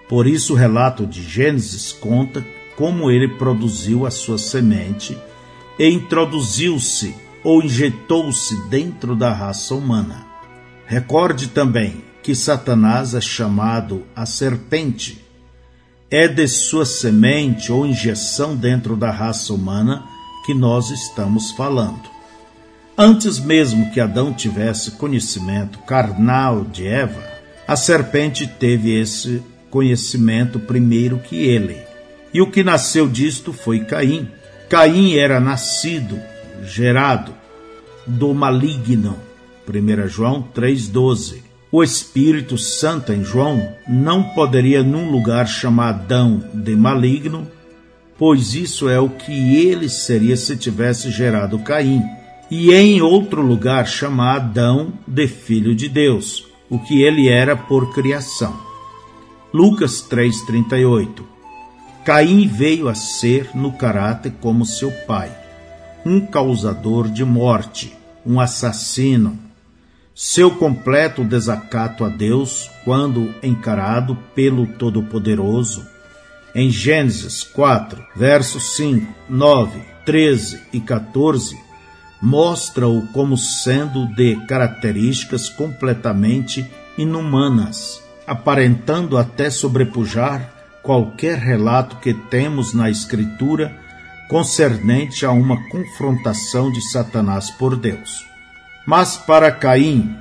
Por 0.08 0.28
isso, 0.28 0.54
o 0.54 0.56
relato 0.56 1.08
de 1.08 1.24
Gênesis 1.24 1.92
conta 1.92 2.46
como 2.76 3.10
ele 3.10 3.28
produziu 3.28 4.06
a 4.06 4.12
sua 4.12 4.38
semente 4.38 5.18
e 5.80 5.90
introduziu-se 5.90 7.16
ou 7.44 7.64
injetou-se 7.64 8.56
dentro 8.70 9.16
da 9.16 9.32
raça 9.32 9.74
humana. 9.74 10.26
Recorde 10.86 11.48
também 11.48 12.13
que 12.24 12.34
Satanás 12.34 13.14
é 13.14 13.20
chamado 13.20 14.04
a 14.16 14.26
serpente. 14.26 15.22
É 16.10 16.26
de 16.26 16.48
sua 16.48 16.86
semente 16.86 17.70
ou 17.70 17.86
injeção 17.86 18.56
dentro 18.56 18.96
da 18.96 19.12
raça 19.12 19.54
humana 19.54 20.06
que 20.46 20.54
nós 20.54 20.90
estamos 20.90 21.52
falando. 21.52 22.14
Antes 22.98 23.40
mesmo 23.40 23.92
que 23.92 24.00
Adão 24.00 24.34
tivesse 24.34 24.92
conhecimento 24.92 25.80
carnal 25.80 26.64
de 26.64 26.88
Eva, 26.88 27.22
a 27.68 27.76
serpente 27.76 28.48
teve 28.48 28.98
esse 28.98 29.44
conhecimento 29.70 30.60
primeiro 30.60 31.20
que 31.20 31.36
ele. 31.36 31.78
E 32.34 32.42
o 32.42 32.50
que 32.50 32.64
nasceu 32.64 33.08
disto 33.08 33.52
foi 33.52 33.82
Caim. 33.82 34.30
Caim 34.70 35.16
era 35.16 35.40
nascido, 35.40 36.20
gerado 36.64 37.34
do 38.08 38.34
maligno. 38.34 39.20
1 39.68 40.08
João 40.08 40.48
3,12 40.54 41.43
o 41.74 41.82
Espírito 41.82 42.56
Santo 42.56 43.12
em 43.12 43.24
João 43.24 43.68
não 43.88 44.22
poderia 44.22 44.84
num 44.84 45.10
lugar 45.10 45.48
chamar 45.48 45.90
Adão 45.90 46.44
de 46.54 46.76
maligno, 46.76 47.48
pois 48.16 48.54
isso 48.54 48.88
é 48.88 49.00
o 49.00 49.10
que 49.10 49.56
ele 49.56 49.90
seria 49.90 50.38
se 50.38 50.56
tivesse 50.56 51.10
gerado 51.10 51.58
Caim, 51.58 52.04
e 52.52 52.72
em 52.72 53.02
outro 53.02 53.42
lugar 53.42 53.88
chamar 53.88 54.36
Adão 54.36 54.94
de 55.08 55.28
filho 55.28 55.74
de 55.74 55.90
Deus, 55.90 56.46
o 56.70 56.78
que 56.78 57.02
ele 57.02 57.28
era 57.28 57.56
por 57.58 57.92
criação. 57.92 58.56
Lucas 59.52 60.00
3:38. 60.08 61.26
Caim 62.06 62.46
veio 62.48 62.88
a 62.88 62.94
ser 62.94 63.50
no 63.56 63.72
caráter 63.72 64.34
como 64.40 64.64
seu 64.64 64.92
pai, 65.08 65.32
um 66.06 66.22
causador 66.22 67.10
de 67.10 67.26
morte, 67.26 67.98
um 68.24 68.40
assassino, 68.40 69.40
seu 70.16 70.52
completo 70.52 71.24
desacato 71.24 72.06
a 72.06 72.10
Deus 72.10 72.70
quando 72.86 73.34
encarado 73.42 74.16
pelo 74.36 74.68
Todo-Poderoso. 74.68 75.88
Em 76.54 76.70
Gênesis 76.70 77.44
4, 77.44 78.04
versos 78.16 78.76
5, 78.76 79.12
9, 79.28 79.82
13 80.06 80.62
e 80.72 80.80
14, 80.80 81.58
mostra-o 82.22 83.08
como 83.08 83.36
sendo 83.38 84.06
de 84.14 84.36
características 84.46 85.50
completamente 85.50 86.70
inumanas, 86.96 88.04
aparentando 88.28 89.18
até 89.18 89.50
sobrepujar 89.50 90.54
qualquer 90.84 91.40
relato 91.40 91.96
que 91.98 92.14
temos 92.14 92.72
na 92.74 92.88
Escritura 92.88 93.76
concernente 94.30 95.26
a 95.26 95.32
uma 95.32 95.68
confrontação 95.70 96.72
de 96.72 96.82
Satanás 96.92 97.50
por 97.50 97.76
Deus. 97.76 98.33
Mas 98.86 99.16
para 99.16 99.52
Caim 99.52 100.16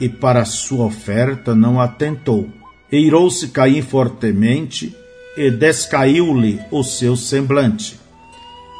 e 0.00 0.08
para 0.08 0.44
sua 0.44 0.86
oferta 0.86 1.54
não 1.54 1.80
atentou. 1.80 2.48
Eirou-se 2.90 3.48
Caim 3.48 3.82
fortemente 3.82 4.94
e 5.36 5.50
descaiu-lhe 5.50 6.60
o 6.70 6.82
seu 6.84 7.16
semblante. 7.16 7.98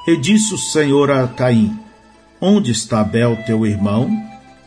E 0.06 0.16
disse 0.16 0.54
o 0.54 0.58
Senhor 0.58 1.10
a 1.10 1.26
Caim: 1.26 1.76
Onde 2.40 2.70
está 2.70 3.00
Abel, 3.00 3.36
teu 3.44 3.66
irmão? 3.66 4.10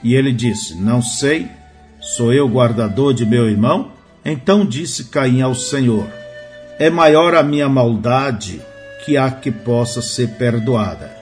E 0.04 0.16
ele 0.16 0.34
disse: 0.34 0.76
Não 0.76 1.02
sei. 1.02 1.48
Sou 2.00 2.34
eu 2.34 2.48
guardador 2.48 3.14
de 3.14 3.26
meu 3.26 3.50
irmão? 3.50 3.92
Então 4.24 4.66
disse 4.66 5.06
Caim 5.06 5.42
ao 5.42 5.56
Senhor: 5.56 6.08
É 6.78 6.90
maior 6.90 7.36
a 7.36 7.44
minha 7.44 7.70
maldade 7.70 8.62
que 9.06 9.16
a 9.16 9.32
que 9.32 9.52
possa 9.52 10.02
ser 10.02 10.32
perdoada. 10.32 11.17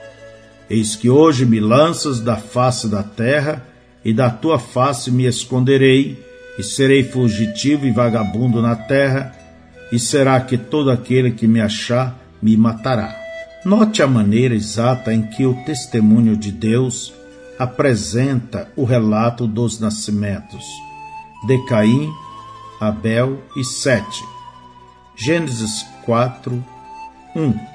Eis 0.69 0.95
que 0.95 1.09
hoje 1.09 1.45
me 1.45 1.59
lanças 1.59 2.19
da 2.19 2.35
face 2.35 2.87
da 2.87 3.03
terra, 3.03 3.65
e 4.03 4.13
da 4.13 4.29
tua 4.29 4.57
face 4.57 5.11
me 5.11 5.25
esconderei, 5.25 6.23
e 6.57 6.63
serei 6.63 7.03
fugitivo 7.03 7.85
e 7.85 7.91
vagabundo 7.91 8.61
na 8.61 8.75
terra, 8.75 9.33
e 9.91 9.99
será 9.99 10.39
que 10.41 10.57
todo 10.57 10.89
aquele 10.89 11.31
que 11.31 11.47
me 11.47 11.61
achar 11.61 12.17
me 12.41 12.57
matará. 12.57 13.15
Note 13.63 14.01
a 14.01 14.07
maneira 14.07 14.55
exata 14.55 15.13
em 15.13 15.23
que 15.23 15.45
o 15.45 15.53
testemunho 15.65 16.35
de 16.37 16.51
Deus 16.51 17.13
apresenta 17.57 18.69
o 18.75 18.83
relato 18.83 19.47
dos 19.47 19.79
nascimentos 19.79 20.63
de 21.47 21.57
Caim, 21.65 22.11
Abel 22.79 23.39
e 23.55 23.63
Sete. 23.63 24.23
Gênesis 25.15 25.85
4, 26.05 26.63
1 27.35 27.74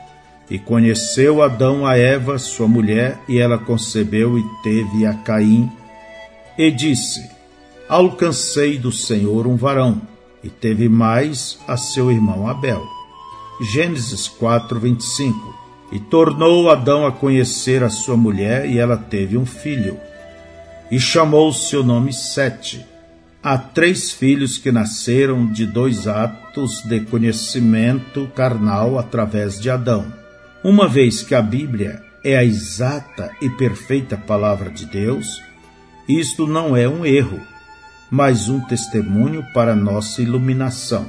e 0.51 0.59
conheceu 0.59 1.43
Adão 1.43 1.87
a 1.87 1.97
Eva, 1.97 2.37
sua 2.37 2.67
mulher, 2.67 3.21
e 3.29 3.39
ela 3.39 3.57
concebeu 3.57 4.37
e 4.37 4.45
teve 4.65 5.07
a 5.07 5.15
Caim. 5.15 5.71
E 6.59 6.71
disse: 6.73 7.31
Alcancei 7.89 8.77
do 8.77 8.91
Senhor 8.91 9.47
um 9.47 9.55
varão, 9.55 10.03
e 10.43 10.51
teve 10.51 10.89
mais 10.89 11.59
a 11.69 11.77
seu 11.77 12.11
irmão 12.11 12.49
Abel. 12.49 12.85
Gênesis 13.73 14.27
4, 14.27 14.81
25. 14.81 15.61
E 15.93 16.01
tornou 16.01 16.71
Adão 16.71 17.07
a 17.07 17.13
conhecer 17.13 17.85
a 17.85 17.91
sua 17.91 18.17
mulher, 18.17 18.69
e 18.69 18.79
ela 18.79 18.97
teve 18.97 19.37
um 19.37 19.47
filho. 19.47 19.97
E 20.91 20.99
chamou 20.99 21.53
seu 21.53 21.85
nome 21.85 22.13
Sete. 22.13 22.85
Há 23.43 23.57
três 23.57 24.13
filhos 24.13 24.59
que 24.59 24.73
nasceram 24.73 25.47
de 25.47 25.65
dois 25.65 26.07
atos 26.09 26.83
de 26.83 27.01
conhecimento 27.01 28.29
carnal 28.35 28.99
através 28.99 29.59
de 29.59 29.71
Adão 29.71 30.21
uma 30.63 30.87
vez 30.87 31.23
que 31.23 31.35
a 31.35 31.41
Bíblia 31.41 32.03
é 32.23 32.37
a 32.37 32.45
exata 32.45 33.31
e 33.41 33.49
perfeita 33.49 34.17
palavra 34.17 34.71
de 34.71 34.85
Deus, 34.85 35.43
isto 36.07 36.47
não 36.47 36.77
é 36.77 36.89
um 36.89 37.07
erro, 37.07 37.41
mas 38.11 38.49
um 38.49 38.61
testemunho 38.61 39.43
para 39.55 39.75
nossa 39.75 40.21
iluminação. 40.21 41.07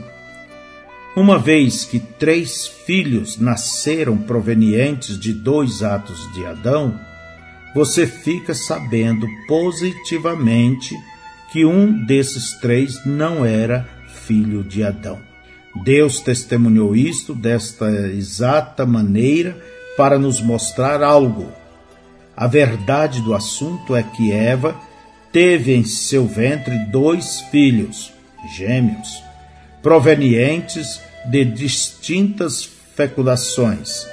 Uma 1.15 1.37
vez 1.37 1.83
que 1.83 1.99
três 1.99 2.65
filhos 2.65 3.37
nasceram 3.37 4.17
provenientes 4.17 5.19
de 5.19 5.33
dois 5.33 5.83
atos 5.83 6.31
de 6.33 6.45
Adão, 6.45 6.97
você 7.75 8.07
fica 8.07 8.53
sabendo 8.53 9.27
positivamente 9.47 10.95
que 11.51 11.65
um 11.65 12.05
desses 12.05 12.53
três 12.53 13.05
não 13.05 13.45
era 13.45 13.85
filho 14.07 14.63
de 14.63 14.83
Adão. 14.83 15.30
Deus 15.75 16.19
testemunhou 16.19 16.95
isto 16.95 17.33
desta 17.33 17.89
exata 17.89 18.85
maneira 18.85 19.57
para 19.95 20.19
nos 20.19 20.41
mostrar 20.41 21.01
algo. 21.01 21.51
A 22.35 22.47
verdade 22.47 23.21
do 23.21 23.33
assunto 23.33 23.95
é 23.95 24.03
que 24.03 24.31
Eva 24.31 24.75
teve 25.31 25.73
em 25.73 25.83
seu 25.83 26.27
ventre 26.27 26.77
dois 26.91 27.41
filhos, 27.51 28.11
gêmeos. 28.55 29.23
provenientes 29.81 31.01
de 31.25 31.43
distintas 31.43 32.69
fecundações. 32.95 34.05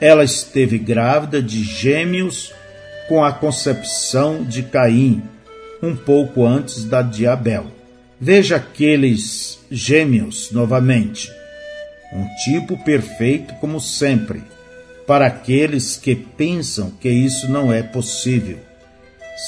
Ela 0.00 0.24
esteve 0.24 0.78
grávida 0.78 1.42
de 1.42 1.62
gêmeos 1.62 2.52
com 3.08 3.24
a 3.24 3.32
concepção 3.32 4.42
de 4.42 4.62
Caim, 4.62 5.22
um 5.82 5.94
pouco 5.94 6.46
antes 6.46 6.84
da 6.84 7.02
de 7.02 7.26
Abel. 7.26 7.66
Veja 8.20 8.56
aqueles 8.56 9.55
gêmeos 9.70 10.50
novamente. 10.52 11.30
Um 12.12 12.26
tipo 12.44 12.76
perfeito 12.84 13.54
como 13.54 13.80
sempre, 13.80 14.42
para 15.06 15.26
aqueles 15.26 15.96
que 15.96 16.14
pensam 16.14 16.90
que 16.90 17.08
isso 17.08 17.50
não 17.50 17.72
é 17.72 17.82
possível. 17.82 18.58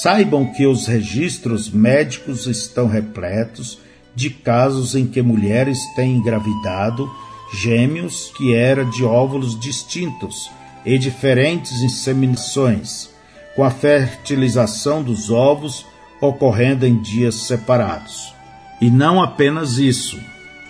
Saibam 0.03 0.53
que 0.53 0.67
os 0.67 0.87
registros 0.87 1.71
médicos 1.71 2.47
estão 2.47 2.87
repletos 2.87 3.79
de 4.15 4.31
casos 4.31 4.95
em 4.95 5.07
que 5.07 5.23
mulheres 5.23 5.79
têm 5.95 6.17
engravidado 6.17 7.09
gêmeos 7.53 8.33
que 8.37 8.55
eram 8.55 8.89
de 8.91 9.05
óvulos 9.05 9.59
distintos 9.59 10.51
e 10.85 10.99
diferentes 10.99 11.81
inseminações, 11.81 13.11
com 13.55 13.65
a 13.65 13.71
fertilização 13.71 15.03
dos 15.03 15.31
ovos 15.31 15.87
ocorrendo 16.21 16.87
em 16.87 17.01
dias 17.01 17.35
separados. 17.47 18.38
E 18.81 18.91
não 18.91 19.23
apenas 19.23 19.79
isso, 19.79 20.19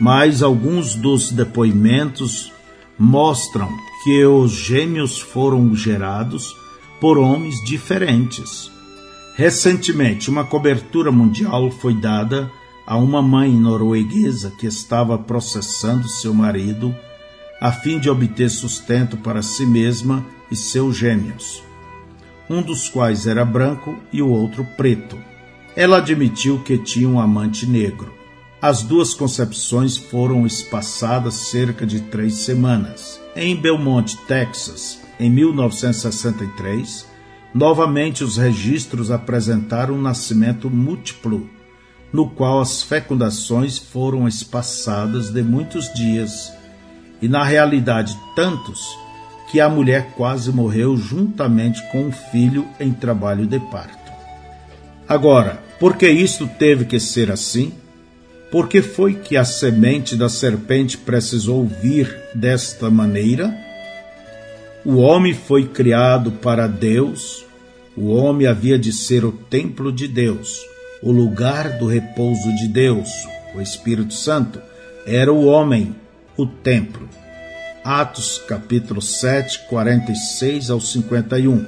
mas 0.00 0.42
alguns 0.42 0.94
dos 0.94 1.30
depoimentos 1.30 2.52
mostram 2.98 3.68
que 4.02 4.24
os 4.24 4.52
gêmeos 4.52 5.18
foram 5.18 5.74
gerados 5.74 6.56
por 7.00 7.18
homens 7.18 7.62
diferentes. 7.64 8.70
Recentemente, 9.36 10.30
uma 10.30 10.44
cobertura 10.44 11.12
mundial 11.12 11.70
foi 11.70 11.94
dada 11.94 12.50
a 12.86 12.96
uma 12.96 13.20
mãe 13.20 13.52
norueguesa 13.52 14.50
que 14.58 14.66
estava 14.66 15.18
processando 15.18 16.08
seu 16.08 16.32
marido 16.32 16.94
a 17.60 17.72
fim 17.72 17.98
de 17.98 18.08
obter 18.08 18.48
sustento 18.48 19.16
para 19.16 19.42
si 19.42 19.66
mesma 19.66 20.24
e 20.50 20.56
seus 20.56 20.96
gêmeos, 20.96 21.62
um 22.48 22.62
dos 22.62 22.88
quais 22.88 23.26
era 23.26 23.44
branco 23.44 23.96
e 24.12 24.22
o 24.22 24.28
outro 24.28 24.64
preto. 24.76 25.18
Ela 25.78 25.98
admitiu 25.98 26.58
que 26.58 26.76
tinha 26.76 27.08
um 27.08 27.20
amante 27.20 27.64
negro. 27.64 28.12
As 28.60 28.82
duas 28.82 29.14
concepções 29.14 29.96
foram 29.96 30.44
espaçadas 30.44 31.34
cerca 31.34 31.86
de 31.86 32.00
três 32.00 32.34
semanas. 32.38 33.20
Em 33.36 33.54
Belmont, 33.54 34.16
Texas, 34.26 34.98
em 35.20 35.30
1963, 35.30 37.06
novamente 37.54 38.24
os 38.24 38.36
registros 38.36 39.12
apresentaram 39.12 39.94
um 39.94 40.02
nascimento 40.02 40.68
múltiplo 40.68 41.48
no 42.12 42.28
qual 42.28 42.60
as 42.60 42.82
fecundações 42.82 43.78
foram 43.78 44.26
espaçadas 44.26 45.30
de 45.30 45.44
muitos 45.44 45.94
dias, 45.94 46.52
e 47.22 47.28
na 47.28 47.44
realidade 47.44 48.18
tantos, 48.34 48.98
que 49.48 49.60
a 49.60 49.68
mulher 49.68 50.14
quase 50.16 50.50
morreu 50.50 50.96
juntamente 50.96 51.80
com 51.92 52.08
o 52.08 52.12
filho 52.12 52.66
em 52.80 52.92
trabalho 52.92 53.46
de 53.46 53.60
parto. 53.60 54.12
Agora, 55.08 55.67
por 55.78 55.96
que 55.96 56.08
isto 56.08 56.46
teve 56.58 56.84
que 56.84 56.98
ser 56.98 57.30
assim? 57.30 57.72
Por 58.50 58.68
que 58.68 58.80
foi 58.80 59.14
que 59.14 59.36
a 59.36 59.44
semente 59.44 60.16
da 60.16 60.28
serpente 60.28 60.96
precisou 60.96 61.66
vir 61.66 62.14
desta 62.34 62.90
maneira? 62.90 63.54
O 64.84 64.96
homem 64.96 65.34
foi 65.34 65.66
criado 65.66 66.32
para 66.32 66.66
Deus, 66.66 67.44
o 67.96 68.08
homem 68.08 68.46
havia 68.46 68.78
de 68.78 68.92
ser 68.92 69.24
o 69.24 69.32
templo 69.32 69.92
de 69.92 70.08
Deus 70.08 70.66
o 71.02 71.12
lugar 71.12 71.78
do 71.78 71.86
repouso 71.86 72.54
de 72.56 72.66
Deus, 72.66 73.08
o 73.54 73.60
Espírito 73.60 74.14
Santo, 74.14 74.60
era 75.06 75.32
o 75.32 75.46
homem, 75.46 75.94
o 76.36 76.46
templo. 76.46 77.08
Atos 77.84 78.42
capítulo 78.46 79.00
7, 79.00 79.66
46 79.68 80.70
ao 80.70 80.80
51. 80.80 81.64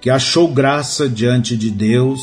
Que 0.00 0.10
achou 0.10 0.48
graça 0.48 1.08
diante 1.08 1.56
de 1.56 1.70
Deus 1.70 2.20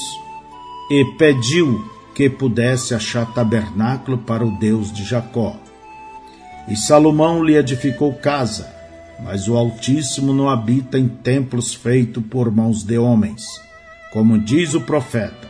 e 0.89 1.06
pediu 1.17 1.89
que 2.15 2.30
pudesse 2.30 2.93
achar 2.93 3.34
tabernáculo 3.34 4.17
para 4.17 4.45
o 4.45 4.58
Deus 4.58 4.91
de 4.91 5.04
Jacó. 5.04 5.56
E 6.67 6.75
Salomão 6.75 7.43
lhe 7.43 7.56
edificou 7.56 8.13
casa, 8.13 8.69
mas 9.23 9.47
o 9.47 9.56
Altíssimo 9.56 10.34
não 10.34 10.49
habita 10.49 10.97
em 10.97 11.08
templos 11.08 11.73
feitos 11.73 12.23
por 12.30 12.52
mãos 12.52 12.84
de 12.84 12.97
homens, 12.97 13.45
como 14.12 14.38
diz 14.38 14.73
o 14.73 14.82
profeta. 14.82 15.47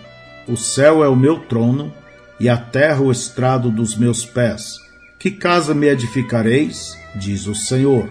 O 0.48 0.58
céu 0.58 1.04
é 1.04 1.08
o 1.08 1.16
meu 1.16 1.40
trono 1.40 1.92
e 2.40 2.50
a 2.50 2.58
terra 2.58 3.02
o 3.02 3.12
estrado 3.12 3.70
dos 3.70 3.96
meus 3.96 4.26
pés. 4.26 4.78
Que 5.20 5.32
casa 5.32 5.74
me 5.74 5.88
edificareis? 5.88 6.98
diz 7.16 7.48
o 7.48 7.54
Senhor. 7.54 8.10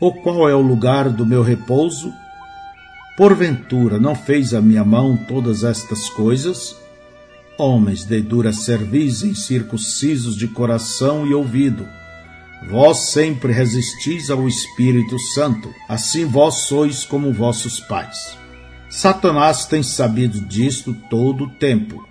Ou 0.00 0.14
qual 0.22 0.48
é 0.48 0.54
o 0.54 0.62
lugar 0.62 1.10
do 1.10 1.26
meu 1.26 1.42
repouso? 1.42 2.12
Porventura 3.20 4.00
não 4.00 4.14
fez 4.14 4.54
a 4.54 4.62
minha 4.62 4.82
mão 4.82 5.14
todas 5.14 5.62
estas 5.62 6.08
coisas? 6.08 6.74
Homens 7.58 8.02
de 8.02 8.18
dura 8.22 8.50
cerviz, 8.50 9.22
incircuncisos 9.22 10.34
de 10.34 10.48
coração 10.48 11.26
e 11.26 11.34
ouvido, 11.34 11.86
vós 12.70 13.10
sempre 13.10 13.52
resistis 13.52 14.30
ao 14.30 14.48
Espírito 14.48 15.18
Santo, 15.18 15.68
assim 15.86 16.24
vós 16.24 16.60
sois 16.62 17.04
como 17.04 17.30
vossos 17.30 17.78
pais. 17.78 18.38
Satanás 18.88 19.66
tem 19.66 19.82
sabido 19.82 20.40
disto 20.40 20.96
todo 21.10 21.44
o 21.44 21.50
tempo. 21.50 22.02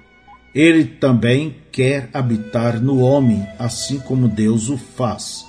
Ele 0.54 0.86
também 0.86 1.56
quer 1.72 2.08
habitar 2.14 2.80
no 2.80 3.00
homem, 3.00 3.48
assim 3.58 3.98
como 3.98 4.28
Deus 4.28 4.70
o 4.70 4.78
faz. 4.78 5.44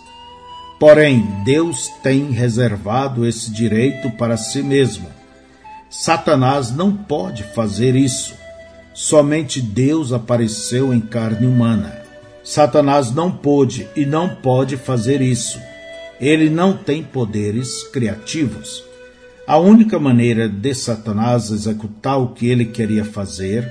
Porém, 0.79 1.23
Deus 1.45 1.87
tem 2.03 2.31
reservado 2.31 3.27
esse 3.27 3.51
direito 3.51 4.11
para 4.13 4.39
si 4.39 4.63
mesmo. 4.63 5.20
Satanás 5.91 6.71
não 6.71 6.97
pode 6.97 7.43
fazer 7.43 7.97
isso. 7.97 8.37
Somente 8.95 9.61
Deus 9.61 10.13
apareceu 10.13 10.95
em 10.95 11.01
carne 11.01 11.49
humana. 11.49 12.01
Satanás 12.45 13.13
não 13.13 13.29
pôde 13.29 13.89
e 13.97 14.07
não 14.07 14.37
pode 14.37 14.77
fazer 14.77 15.21
isso. 15.21 15.61
Ele 16.21 16.49
não 16.49 16.77
tem 16.77 17.03
poderes 17.03 17.83
criativos. 17.89 18.85
A 19.49 19.59
única 19.59 19.99
maneira 19.99 20.49
de 20.49 20.73
Satanás 20.77 21.51
executar 21.51 22.21
o 22.21 22.29
que 22.29 22.47
ele 22.47 22.67
queria 22.67 23.05
fazer 23.05 23.69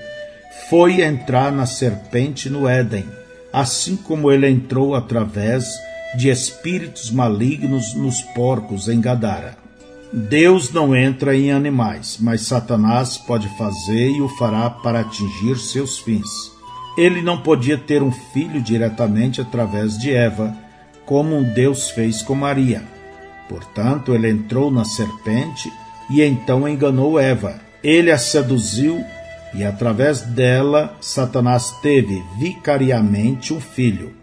foi 0.69 1.01
entrar 1.01 1.53
na 1.53 1.65
serpente 1.65 2.49
no 2.49 2.67
Éden, 2.67 3.05
assim 3.53 3.95
como 3.95 4.29
ele 4.29 4.49
entrou 4.49 4.93
através 4.93 5.65
de 6.17 6.27
espíritos 6.27 7.09
malignos 7.11 7.93
nos 7.93 8.21
porcos 8.21 8.89
em 8.89 8.99
Gadara. 8.99 9.58
Deus 10.11 10.71
não 10.71 10.95
entra 10.95 11.35
em 11.35 11.51
animais, 11.51 12.17
mas 12.19 12.41
Satanás 12.41 13.15
pode 13.15 13.47
fazer 13.57 14.09
e 14.09 14.21
o 14.21 14.27
fará 14.27 14.67
para 14.67 15.01
atingir 15.01 15.57
seus 15.57 15.99
fins. 15.99 16.51
Ele 16.97 17.21
não 17.21 17.41
podia 17.41 17.77
ter 17.77 18.01
um 18.01 18.11
filho 18.11 18.59
diretamente 18.59 19.39
através 19.39 19.99
de 19.99 20.11
Eva, 20.11 20.55
como 21.05 21.43
Deus 21.43 21.91
fez 21.91 22.23
com 22.23 22.33
Maria. 22.33 22.83
Portanto, 23.47 24.13
ele 24.13 24.29
entrou 24.29 24.71
na 24.71 24.83
serpente 24.83 25.71
e 26.09 26.23
então 26.23 26.67
enganou 26.67 27.19
Eva. 27.19 27.61
Ele 27.83 28.11
a 28.11 28.17
seduziu 28.17 29.03
e, 29.53 29.63
através 29.63 30.21
dela, 30.21 30.97
Satanás 30.99 31.71
teve 31.83 32.23
vicariamente 32.39 33.53
um 33.53 33.61
filho. 33.61 34.13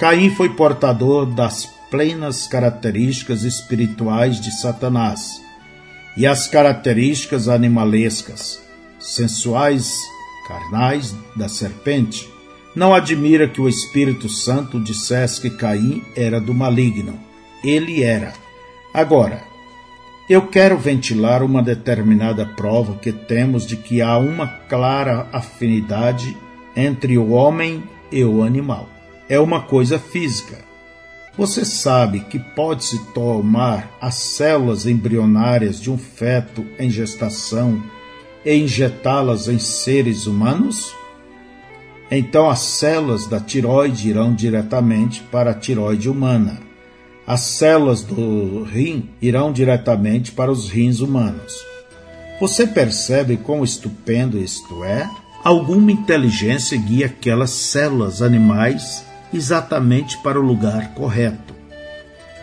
Caim 0.00 0.30
foi 0.30 0.48
portador 0.48 1.26
das 1.26 1.77
plenas 1.90 2.46
características 2.46 3.42
espirituais 3.42 4.40
de 4.40 4.50
Satanás 4.60 5.40
e 6.16 6.26
as 6.26 6.46
características 6.48 7.48
animalescas, 7.48 8.60
sensuais, 8.98 10.00
carnais 10.46 11.14
da 11.36 11.48
serpente. 11.48 12.28
Não 12.74 12.94
admira 12.94 13.48
que 13.48 13.60
o 13.60 13.68
Espírito 13.68 14.28
Santo 14.28 14.80
dissesse 14.80 15.40
que 15.40 15.50
Caim 15.50 16.02
era 16.16 16.40
do 16.40 16.52
maligno. 16.52 17.18
Ele 17.62 18.02
era. 18.02 18.32
Agora, 18.92 19.42
eu 20.28 20.46
quero 20.46 20.76
ventilar 20.76 21.42
uma 21.42 21.62
determinada 21.62 22.44
prova 22.44 22.96
que 22.96 23.12
temos 23.12 23.66
de 23.66 23.76
que 23.76 24.02
há 24.02 24.18
uma 24.18 24.46
clara 24.46 25.26
afinidade 25.32 26.36
entre 26.76 27.16
o 27.16 27.30
homem 27.30 27.82
e 28.12 28.22
o 28.24 28.42
animal. 28.42 28.88
É 29.28 29.40
uma 29.40 29.62
coisa 29.62 29.98
física. 29.98 30.67
Você 31.38 31.64
sabe 31.64 32.20
que 32.20 32.38
pode-se 32.38 32.98
tomar 33.14 33.96
as 34.00 34.14
células 34.14 34.84
embrionárias 34.86 35.80
de 35.80 35.90
um 35.90 35.96
feto 35.96 36.66
em 36.78 36.90
gestação 36.90 37.82
e 38.44 38.54
injetá-las 38.54 39.48
em 39.48 39.58
seres 39.58 40.26
humanos? 40.26 40.92
Então 42.10 42.50
as 42.50 42.58
células 42.60 43.26
da 43.26 43.40
tiroide 43.40 44.10
irão 44.10 44.34
diretamente 44.34 45.22
para 45.22 45.52
a 45.52 45.54
tiroide 45.54 46.10
humana 46.10 46.68
as 47.28 47.42
células 47.42 48.02
do 48.02 48.62
rim 48.62 49.10
irão 49.20 49.52
diretamente 49.52 50.32
para 50.32 50.50
os 50.50 50.70
rins 50.70 51.00
humanos. 51.00 51.52
Você 52.40 52.66
percebe 52.66 53.36
quão 53.36 53.62
estupendo 53.62 54.38
isto 54.38 54.82
é? 54.82 55.06
Alguma 55.44 55.92
inteligência 55.92 56.78
guia 56.78 57.04
aquelas 57.04 57.50
células 57.50 58.22
animais 58.22 59.04
exatamente 59.32 60.18
para 60.18 60.38
o 60.38 60.42
lugar 60.42 60.94
correto. 60.94 61.54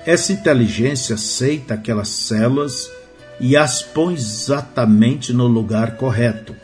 Essa 0.05 0.33
inteligência 0.33 1.15
aceita 1.15 1.73
aquelas 1.73 2.09
células 2.09 2.91
e 3.39 3.57
as 3.57 3.81
põe 3.81 4.13
exatamente 4.13 5.33
no 5.33 5.47
lugar 5.47 5.97
correto. 5.97 6.55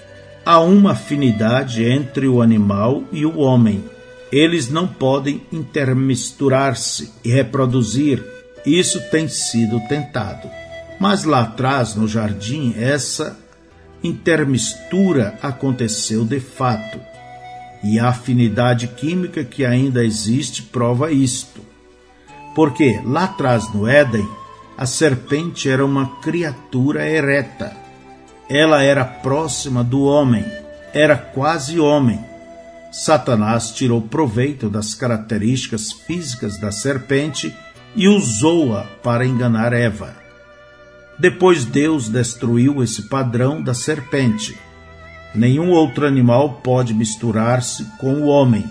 Há 0.45 0.60
uma 0.60 0.91
afinidade 0.91 1.84
entre 1.84 2.27
o 2.27 2.41
animal 2.41 3.03
e 3.12 3.25
o 3.25 3.39
homem. 3.39 3.84
Eles 4.31 4.69
não 4.69 4.88
podem 4.88 5.41
intermisturar-se 5.51 7.12
e 7.23 7.29
reproduzir. 7.29 8.23
Isso 8.65 9.01
tem 9.10 9.27
sido 9.27 9.79
tentado. 9.88 10.49
Mas 10.99 11.23
lá 11.23 11.41
atrás, 11.41 11.95
no 11.95 12.07
jardim, 12.07 12.75
essa 12.77 13.38
intermistura 14.03 15.38
aconteceu 15.41 16.23
de 16.23 16.39
fato. 16.39 16.99
E 17.84 18.00
a 18.00 18.10
afinidade 18.10 18.88
química 18.88 19.44
que 19.44 19.65
ainda 19.65 20.04
existe 20.04 20.62
prova 20.62 21.12
isto. 21.12 21.62
Porque 22.54 23.02
lá 23.04 23.26
atrás 23.26 23.74
no 23.74 23.88
Éden, 23.88 24.28
a 24.78 24.86
serpente 24.86 25.70
era 25.70 25.86
uma 25.86 26.22
criatura 26.22 27.08
ereta. 27.08 27.76
Ela 28.50 28.84
era 28.84 29.06
próxima 29.06 29.84
do 29.84 30.04
homem, 30.04 30.46
era 30.94 31.15
quase 31.15 31.80
homem. 31.80 32.20
Satanás 32.91 33.72
tirou 33.72 34.02
proveito 34.02 34.70
das 34.70 34.94
características 34.94 35.91
físicas 35.91 36.60
da 36.60 36.72
serpente 36.72 37.56
e 37.96 38.08
usou-a 38.08 38.84
para 39.02 39.26
enganar 39.26 39.72
Eva. 39.72 40.15
Depois 41.17 41.63
Deus 41.63 42.10
destruiu 42.10 42.84
esse 42.84 43.04
padrão 43.04 43.62
da 43.62 43.74
serpente. 43.74 44.58
Nenhum 45.34 45.72
outro 45.72 46.06
animal 46.06 46.62
pode 46.62 46.94
misturar-se 46.94 47.86
com 47.98 48.15
o 48.15 48.26
homem, 48.26 48.70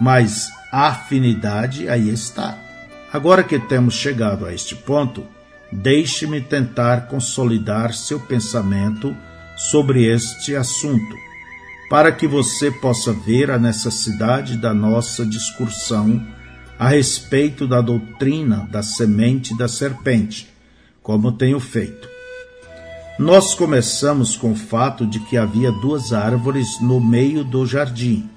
mas 0.00 0.50
a 0.72 0.88
afinidade 0.88 1.88
aí 1.88 2.08
está. 2.08 2.58
Agora 3.12 3.44
que 3.44 3.60
temos 3.60 3.94
chegado 3.94 4.44
a 4.44 4.52
este 4.52 4.74
ponto, 4.74 5.24
deixe-me 5.70 6.40
tentar 6.40 7.06
consolidar 7.06 7.94
seu 7.94 8.18
pensamento 8.18 9.16
sobre 9.56 10.04
este 10.04 10.56
assunto, 10.56 11.16
para 11.88 12.10
que 12.10 12.26
você 12.26 12.72
possa 12.72 13.12
ver 13.12 13.52
a 13.52 13.58
necessidade 13.58 14.56
da 14.56 14.74
nossa 14.74 15.24
discussão 15.24 16.26
a 16.76 16.88
respeito 16.88 17.68
da 17.68 17.80
doutrina 17.80 18.68
da 18.68 18.82
semente 18.82 19.56
da 19.56 19.68
serpente, 19.68 20.48
como 21.00 21.30
tenho 21.30 21.60
feito. 21.60 22.13
Nós 23.18 23.54
começamos 23.54 24.36
com 24.36 24.52
o 24.52 24.56
fato 24.56 25.06
de 25.06 25.20
que 25.20 25.36
havia 25.36 25.70
duas 25.70 26.12
árvores 26.12 26.80
no 26.80 27.00
meio 27.00 27.44
do 27.44 27.66
jardim. 27.66 28.28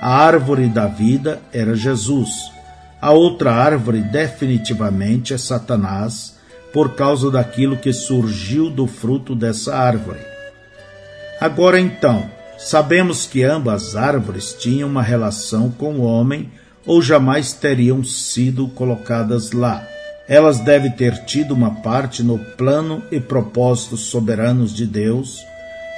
A 0.00 0.16
árvore 0.16 0.68
da 0.68 0.86
vida 0.86 1.40
era 1.52 1.74
Jesus 1.74 2.56
a 3.00 3.12
outra 3.12 3.52
árvore 3.52 4.00
definitivamente 4.00 5.34
é 5.34 5.38
Satanás, 5.38 6.36
por 6.72 6.94
causa 6.94 7.30
daquilo 7.30 7.76
que 7.76 7.92
surgiu 7.92 8.70
do 8.70 8.86
fruto 8.86 9.34
dessa 9.34 9.76
árvore. 9.76 10.18
Agora 11.40 11.78
então, 11.78 12.28
sabemos 12.58 13.26
que 13.26 13.44
ambas 13.44 13.94
árvores 13.96 14.54
tinham 14.58 14.88
uma 14.88 15.02
relação 15.02 15.70
com 15.70 15.94
o 15.94 16.02
homem 16.02 16.50
ou 16.84 17.02
jamais 17.02 17.52
teriam 17.52 18.02
sido 18.02 18.68
colocadas 18.68 19.52
lá. 19.52 19.86
Elas 20.28 20.60
devem 20.60 20.90
ter 20.90 21.24
tido 21.24 21.54
uma 21.54 21.70
parte 21.70 22.22
no 22.22 22.38
plano 22.38 23.02
e 23.10 23.20
propósitos 23.20 24.06
soberanos 24.06 24.74
de 24.74 24.86
Deus, 24.86 25.44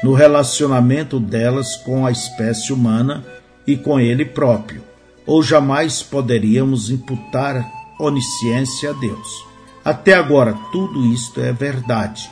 no 0.03 0.13
relacionamento 0.13 1.19
delas 1.19 1.77
com 1.77 2.05
a 2.05 2.11
espécie 2.11 2.73
humana 2.73 3.25
e 3.67 3.77
com 3.77 3.99
Ele 3.99 4.25
próprio 4.25 4.89
ou 5.29 5.43
jamais 5.43 6.03
poderíamos 6.03 6.91
imputar 6.91 7.71
onisciência 8.01 8.91
a 8.91 8.93
Deus. 8.95 9.47
Até 9.85 10.15
agora, 10.15 10.57
tudo 10.73 11.05
isto 11.13 11.39
é 11.43 11.53
verdade, 11.53 12.31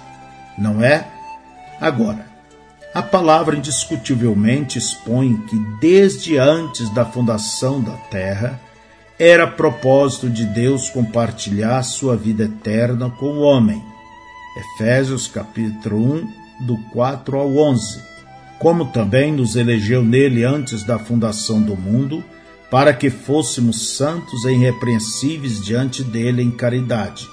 não 0.56 0.82
é? 0.82 1.06
Agora, 1.78 2.26
a 2.94 3.02
palavra 3.02 3.54
indiscutivelmente 3.54 4.78
expõe 4.78 5.36
que 5.46 5.58
desde 5.78 6.38
antes 6.38 6.88
da 6.94 7.04
fundação 7.04 7.82
da 7.82 7.92
terra, 7.92 8.58
era 9.18 9.46
propósito 9.46 10.28
de 10.28 10.44
Deus 10.44 10.90
compartilhar 10.90 11.82
sua 11.82 12.16
vida 12.16 12.44
eterna 12.44 13.08
com 13.08 13.38
o 13.38 13.40
homem. 13.40 13.82
Efésios 14.56 15.26
capítulo 15.26 16.16
1, 16.60 16.66
do 16.66 16.76
4 16.92 17.38
ao 17.38 17.56
11. 17.56 18.02
Como 18.58 18.86
também 18.86 19.32
nos 19.32 19.56
elegeu 19.56 20.02
nele 20.02 20.44
antes 20.44 20.84
da 20.84 20.98
fundação 20.98 21.62
do 21.62 21.74
mundo, 21.74 22.22
para 22.70 22.92
que 22.92 23.08
fôssemos 23.08 23.96
santos 23.96 24.44
e 24.44 24.50
irrepreensíveis 24.50 25.64
diante 25.64 26.02
dele 26.04 26.42
em 26.42 26.50
caridade. 26.50 27.26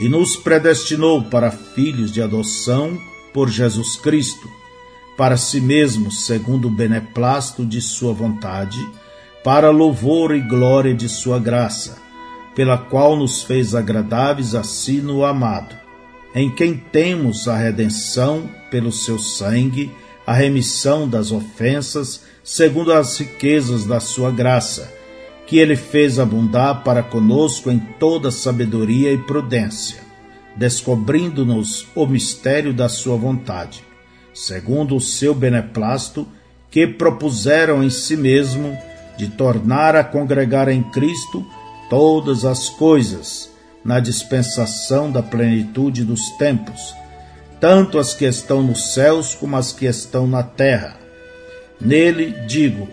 E 0.00 0.08
nos 0.08 0.36
predestinou 0.36 1.22
para 1.22 1.50
filhos 1.50 2.10
de 2.10 2.20
adoção 2.20 2.98
por 3.32 3.48
Jesus 3.48 3.96
Cristo, 3.96 4.48
para 5.16 5.36
si 5.36 5.60
mesmo, 5.60 6.10
segundo 6.10 6.68
o 6.68 6.70
beneplácito 6.70 7.64
de 7.64 7.80
sua 7.80 8.12
vontade, 8.12 8.78
para 9.46 9.70
louvor 9.70 10.34
e 10.34 10.40
glória 10.40 10.92
de 10.92 11.08
sua 11.08 11.38
graça, 11.38 11.98
pela 12.52 12.76
qual 12.76 13.14
nos 13.14 13.44
fez 13.44 13.76
agradáveis 13.76 14.56
a 14.56 14.64
si 14.64 14.94
no 14.94 15.24
amado, 15.24 15.72
em 16.34 16.52
quem 16.52 16.76
temos 16.76 17.46
a 17.46 17.56
redenção 17.56 18.50
pelo 18.72 18.90
seu 18.90 19.20
sangue, 19.20 19.92
a 20.26 20.32
remissão 20.32 21.08
das 21.08 21.30
ofensas, 21.30 22.24
segundo 22.42 22.92
as 22.92 23.16
riquezas 23.18 23.84
da 23.84 24.00
sua 24.00 24.32
graça, 24.32 24.92
que 25.46 25.58
ele 25.60 25.76
fez 25.76 26.18
abundar 26.18 26.82
para 26.82 27.04
conosco 27.04 27.70
em 27.70 27.78
toda 28.00 28.32
sabedoria 28.32 29.12
e 29.12 29.18
prudência, 29.18 30.00
descobrindo-nos 30.56 31.86
o 31.94 32.04
mistério 32.04 32.74
da 32.74 32.88
sua 32.88 33.16
vontade, 33.16 33.84
segundo 34.34 34.96
o 34.96 35.00
seu 35.00 35.32
beneplácito, 35.32 36.26
que 36.68 36.84
propuseram 36.84 37.84
em 37.84 37.90
si 37.90 38.16
mesmo 38.16 38.76
de 39.16 39.28
tornar 39.28 39.96
a 39.96 40.04
congregar 40.04 40.68
em 40.68 40.82
Cristo 40.82 41.44
todas 41.88 42.44
as 42.44 42.68
coisas, 42.68 43.50
na 43.84 44.00
dispensação 44.00 45.10
da 45.10 45.22
plenitude 45.22 46.04
dos 46.04 46.30
tempos, 46.38 46.94
tanto 47.60 47.98
as 47.98 48.14
que 48.14 48.24
estão 48.24 48.62
nos 48.62 48.94
céus 48.94 49.34
como 49.34 49.56
as 49.56 49.72
que 49.72 49.86
estão 49.86 50.26
na 50.26 50.42
terra 50.42 51.06
Nele 51.80 52.32
digo, 52.46 52.88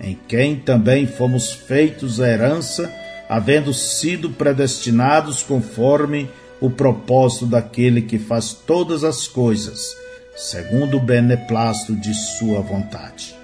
em 0.00 0.18
quem 0.28 0.56
também 0.56 1.06
fomos 1.06 1.52
feitos 1.52 2.20
a 2.20 2.28
herança, 2.28 2.92
havendo 3.28 3.72
sido 3.72 4.30
predestinados 4.30 5.42
conforme 5.42 6.30
o 6.60 6.70
propósito 6.70 7.46
daquele 7.46 8.02
que 8.02 8.18
faz 8.18 8.52
todas 8.52 9.02
as 9.04 9.26
coisas, 9.26 9.96
segundo 10.36 10.98
o 10.98 11.00
beneplácito 11.00 11.96
de 11.96 12.14
sua 12.14 12.60
vontade. 12.60 13.37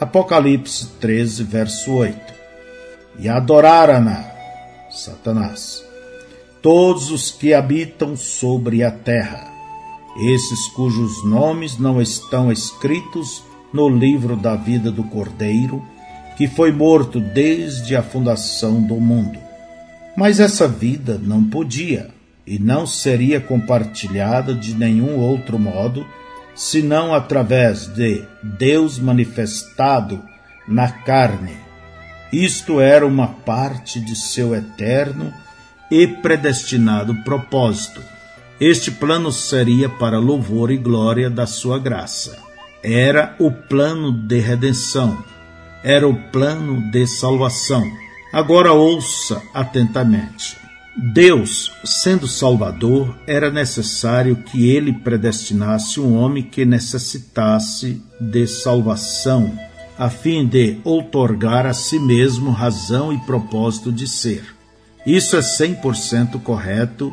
Apocalipse 0.00 0.88
13, 1.00 1.44
verso 1.44 1.92
8. 1.92 2.34
E 3.18 3.28
adoraram-na, 3.28 4.30
Satanás, 4.90 5.82
todos 6.60 7.10
os 7.10 7.30
que 7.30 7.54
habitam 7.54 8.16
sobre 8.16 8.82
a 8.82 8.90
terra 8.90 9.56
esses 10.18 10.68
cujos 10.68 11.22
nomes 11.22 11.78
não 11.78 12.00
estão 12.00 12.50
escritos 12.50 13.44
no 13.70 13.86
livro 13.86 14.34
da 14.34 14.56
vida 14.56 14.90
do 14.90 15.04
Cordeiro, 15.04 15.84
que 16.38 16.48
foi 16.48 16.72
morto 16.72 17.20
desde 17.20 17.94
a 17.94 18.02
fundação 18.02 18.80
do 18.80 18.94
mundo. 18.94 19.38
Mas 20.16 20.40
essa 20.40 20.66
vida 20.66 21.20
não 21.22 21.44
podia 21.44 22.08
e 22.46 22.58
não 22.58 22.86
seria 22.86 23.40
compartilhada 23.40 24.54
de 24.54 24.74
nenhum 24.74 25.18
outro 25.18 25.58
modo, 25.58 26.06
senão 26.56 27.14
através 27.14 27.86
de 27.86 28.24
Deus 28.42 28.98
manifestado 28.98 30.20
na 30.66 30.90
carne. 30.90 31.56
Isto 32.32 32.80
era 32.80 33.06
uma 33.06 33.28
parte 33.28 34.00
de 34.00 34.16
seu 34.16 34.54
eterno 34.54 35.32
e 35.90 36.08
predestinado 36.08 37.14
propósito 37.22 38.02
este 38.58 38.90
plano 38.90 39.30
seria 39.30 39.86
para 39.86 40.18
louvor 40.18 40.70
e 40.70 40.78
glória 40.78 41.28
da 41.28 41.46
sua 41.46 41.78
graça. 41.78 42.38
Era 42.82 43.36
o 43.38 43.50
plano 43.50 44.10
de 44.10 44.38
redenção, 44.38 45.22
era 45.84 46.08
o 46.08 46.14
plano 46.30 46.90
de 46.90 47.06
salvação. 47.06 47.84
Agora 48.32 48.72
ouça 48.72 49.42
atentamente. 49.52 50.56
Deus, 50.98 51.70
sendo 51.84 52.26
Salvador, 52.26 53.14
era 53.26 53.50
necessário 53.50 54.36
que 54.36 54.70
ele 54.70 54.94
predestinasse 54.94 56.00
um 56.00 56.16
homem 56.16 56.42
que 56.42 56.64
necessitasse 56.64 58.02
de 58.18 58.46
salvação, 58.46 59.52
a 59.98 60.08
fim 60.08 60.46
de 60.46 60.78
outorgar 60.84 61.66
a 61.66 61.74
si 61.74 61.98
mesmo 61.98 62.50
razão 62.50 63.12
e 63.12 63.18
propósito 63.18 63.92
de 63.92 64.08
ser. 64.08 64.42
Isso 65.06 65.36
é 65.36 65.40
100% 65.40 66.40
correto 66.42 67.12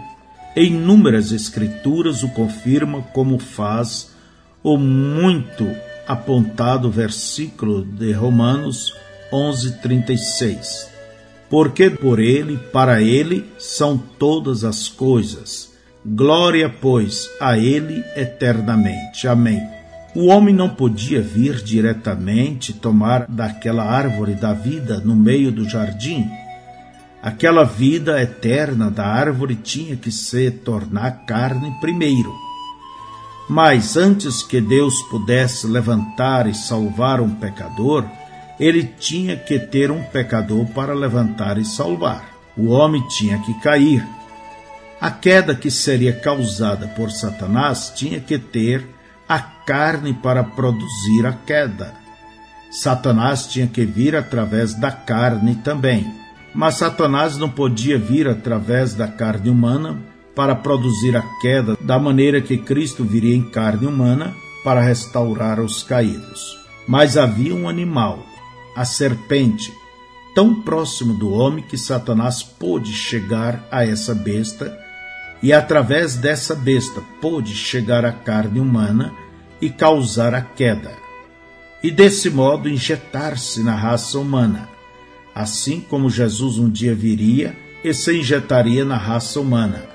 em 0.55 0.67
inúmeras 0.67 1.33
escrituras 1.33 2.23
o 2.23 2.29
confirma, 2.29 3.01
como 3.13 3.37
faz 3.37 4.11
o 4.63 4.77
muito 4.77 5.67
apontado 6.07 6.89
versículo 6.89 7.83
de 7.83 8.13
Romanos 8.13 8.93
11:36. 9.29 10.92
Porque 11.53 11.87
por 11.87 12.19
ele, 12.19 12.57
para 12.57 12.99
ele 12.99 13.45
são 13.59 13.95
todas 13.95 14.63
as 14.63 14.87
coisas. 14.87 15.71
Glória, 16.03 16.67
pois, 16.67 17.29
a 17.39 17.55
ele 17.55 18.03
eternamente. 18.15 19.27
Amém. 19.27 19.61
O 20.15 20.29
homem 20.29 20.51
não 20.51 20.67
podia 20.67 21.21
vir 21.21 21.57
diretamente 21.57 22.73
tomar 22.73 23.27
daquela 23.29 23.83
árvore 23.83 24.33
da 24.33 24.51
vida 24.51 24.99
no 24.99 25.15
meio 25.15 25.51
do 25.51 25.69
jardim. 25.69 26.27
Aquela 27.21 27.63
vida 27.63 28.19
eterna 28.19 28.89
da 28.89 29.05
árvore 29.05 29.53
tinha 29.53 29.95
que 29.95 30.11
se 30.11 30.49
tornar 30.49 31.23
carne 31.27 31.71
primeiro. 31.79 32.33
Mas 33.47 33.95
antes 33.95 34.41
que 34.41 34.59
Deus 34.59 35.03
pudesse 35.03 35.67
levantar 35.67 36.47
e 36.47 36.55
salvar 36.55 37.21
um 37.21 37.29
pecador, 37.29 38.03
ele 38.59 38.83
tinha 38.83 39.35
que 39.35 39.59
ter 39.59 39.91
um 39.91 40.03
pecador 40.03 40.65
para 40.67 40.93
levantar 40.93 41.57
e 41.57 41.65
salvar. 41.65 42.25
O 42.55 42.67
homem 42.69 43.05
tinha 43.07 43.39
que 43.39 43.53
cair. 43.61 44.05
A 45.01 45.11
queda 45.11 45.55
que 45.55 45.69
seria 45.69 46.13
causada 46.13 46.87
por 46.87 47.11
Satanás 47.11 47.91
tinha 47.95 48.19
que 48.19 48.37
ter 48.37 48.87
a 49.27 49.39
carne 49.39 50.13
para 50.13 50.43
produzir 50.43 51.25
a 51.25 51.33
queda. 51.33 51.93
Satanás 52.71 53.47
tinha 53.47 53.67
que 53.67 53.85
vir 53.85 54.15
através 54.15 54.73
da 54.73 54.91
carne 54.91 55.55
também. 55.55 56.11
Mas 56.53 56.75
Satanás 56.75 57.37
não 57.37 57.49
podia 57.49 57.97
vir 57.97 58.27
através 58.27 58.93
da 58.93 59.07
carne 59.07 59.49
humana 59.49 59.97
para 60.35 60.55
produzir 60.55 61.15
a 61.15 61.23
queda 61.41 61.77
da 61.81 61.99
maneira 61.99 62.41
que 62.41 62.57
Cristo 62.57 63.03
viria 63.03 63.35
em 63.35 63.43
carne 63.43 63.87
humana 63.87 64.33
para 64.63 64.81
restaurar 64.81 65.59
os 65.59 65.83
caídos. 65.83 66.57
Mas 66.87 67.17
havia 67.17 67.53
um 67.53 67.67
animal, 67.67 68.25
a 68.75 68.85
serpente, 68.85 69.73
tão 70.33 70.61
próximo 70.61 71.13
do 71.13 71.31
homem 71.31 71.63
que 71.63 71.77
Satanás 71.77 72.41
pôde 72.41 72.91
chegar 72.91 73.67
a 73.71 73.85
essa 73.85 74.15
besta 74.15 74.77
e 75.41 75.51
através 75.51 76.15
dessa 76.15 76.55
besta 76.55 77.01
pôde 77.21 77.53
chegar 77.53 78.05
à 78.05 78.11
carne 78.11 78.59
humana 78.59 79.13
e 79.61 79.69
causar 79.69 80.33
a 80.33 80.41
queda, 80.41 80.91
e 81.83 81.91
desse 81.91 82.29
modo 82.29 82.69
injetar-se 82.69 83.61
na 83.61 83.75
raça 83.75 84.17
humana, 84.17 84.69
assim 85.35 85.79
como 85.81 86.09
Jesus 86.09 86.57
um 86.57 86.69
dia 86.69 86.95
viria 86.95 87.55
e 87.83 87.93
se 87.93 88.17
injetaria 88.17 88.85
na 88.85 88.97
raça 88.97 89.39
humana 89.39 89.93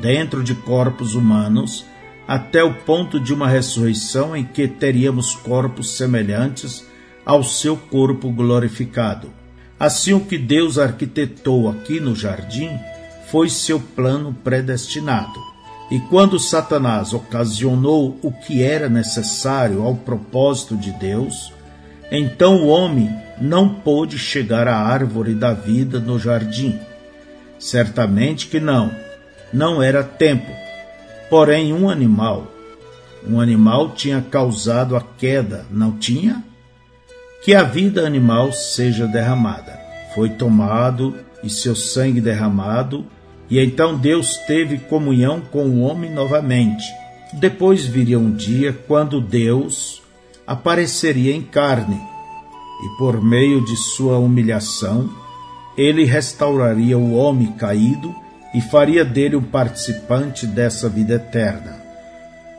dentro 0.00 0.44
de 0.44 0.54
corpos 0.54 1.14
humanos, 1.14 1.84
até 2.28 2.62
o 2.62 2.74
ponto 2.74 3.18
de 3.18 3.34
uma 3.34 3.48
ressurreição 3.48 4.36
em 4.36 4.44
que 4.44 4.68
teríamos 4.68 5.34
corpos 5.34 5.96
semelhantes 5.96 6.86
ao 7.24 7.42
seu 7.42 7.76
corpo 7.76 8.30
glorificado. 8.30 9.30
Assim, 9.78 10.12
o 10.12 10.20
que 10.20 10.36
Deus 10.36 10.78
arquitetou 10.78 11.68
aqui 11.68 12.00
no 12.00 12.14
jardim 12.14 12.70
foi 13.30 13.48
seu 13.48 13.80
plano 13.80 14.36
predestinado. 14.44 15.40
E 15.90 15.98
quando 15.98 16.38
Satanás 16.38 17.12
ocasionou 17.12 18.18
o 18.22 18.30
que 18.30 18.62
era 18.62 18.88
necessário 18.88 19.82
ao 19.82 19.94
propósito 19.94 20.76
de 20.76 20.92
Deus, 20.92 21.52
então 22.10 22.62
o 22.62 22.68
homem 22.68 23.10
não 23.40 23.68
pôde 23.68 24.18
chegar 24.18 24.68
à 24.68 24.76
árvore 24.76 25.34
da 25.34 25.52
vida 25.52 25.98
no 25.98 26.18
jardim. 26.18 26.78
Certamente 27.58 28.46
que 28.46 28.60
não 28.60 28.90
não 29.52 29.82
era 29.82 30.02
tempo. 30.02 30.50
Porém, 31.28 31.72
um 31.72 31.88
animal, 31.88 32.46
um 33.26 33.40
animal 33.40 33.90
tinha 33.90 34.20
causado 34.20 34.96
a 34.96 35.00
queda, 35.00 35.66
não 35.70 35.92
tinha? 35.92 36.42
Que 37.42 37.54
a 37.54 37.62
vida 37.62 38.06
animal 38.06 38.52
seja 38.52 39.06
derramada. 39.06 39.80
Foi 40.14 40.28
tomado 40.28 41.16
e 41.42 41.48
seu 41.48 41.74
sangue 41.74 42.20
derramado, 42.20 43.06
e 43.48 43.58
então 43.58 43.96
Deus 43.96 44.36
teve 44.46 44.76
comunhão 44.76 45.40
com 45.40 45.64
o 45.64 45.80
homem 45.80 46.12
novamente. 46.12 46.84
Depois 47.32 47.86
viria 47.86 48.18
um 48.18 48.30
dia 48.30 48.76
quando 48.86 49.20
Deus 49.20 50.02
apareceria 50.46 51.34
em 51.34 51.42
carne, 51.42 51.98
e 52.84 52.98
por 52.98 53.22
meio 53.22 53.64
de 53.64 53.76
sua 53.76 54.18
humilhação, 54.18 55.08
ele 55.76 56.04
restauraria 56.04 56.98
o 56.98 57.14
homem 57.14 57.52
caído 57.52 58.14
e 58.54 58.60
faria 58.60 59.04
dele 59.04 59.36
um 59.36 59.42
participante 59.42 60.46
dessa 60.46 60.88
vida 60.88 61.14
eterna. 61.14 61.80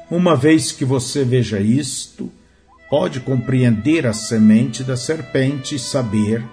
Uma 0.10 0.36
vez 0.36 0.72
que 0.72 0.86
você 0.86 1.24
veja 1.24 1.60
isto, 1.60 2.32
pode 2.92 3.22
compreender 3.22 4.06
a 4.06 4.12
semente 4.12 4.84
da 4.84 4.98
serpente 4.98 5.76
e 5.76 5.80
saber 5.80 6.46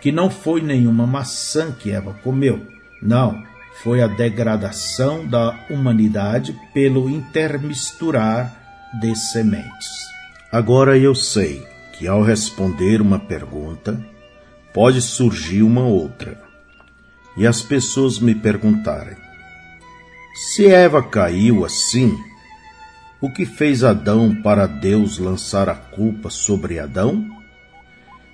que 0.00 0.12
não 0.12 0.30
foi 0.30 0.62
nenhuma 0.62 1.04
maçã 1.04 1.72
que 1.72 1.90
Eva 1.90 2.14
comeu. 2.22 2.64
Não, 3.02 3.42
foi 3.82 4.00
a 4.00 4.06
degradação 4.06 5.26
da 5.26 5.66
humanidade 5.68 6.56
pelo 6.72 7.10
intermisturar 7.10 8.56
de 9.00 9.16
sementes. 9.16 9.88
Agora 10.52 10.96
eu 10.96 11.12
sei 11.12 11.66
que 11.92 12.06
ao 12.06 12.22
responder 12.22 13.00
uma 13.00 13.18
pergunta, 13.18 14.00
pode 14.72 15.02
surgir 15.02 15.62
uma 15.62 15.82
outra 15.82 16.40
e 17.36 17.46
as 17.46 17.62
pessoas 17.62 18.20
me 18.20 18.34
perguntarem: 18.34 19.16
se 20.34 20.66
Eva 20.66 21.02
caiu 21.02 21.64
assim, 21.64 22.16
o 23.20 23.30
que 23.30 23.44
fez 23.44 23.84
Adão 23.84 24.34
para 24.34 24.66
Deus 24.66 25.18
lançar 25.18 25.68
a 25.68 25.74
culpa 25.74 26.30
sobre 26.30 26.78
Adão? 26.78 27.24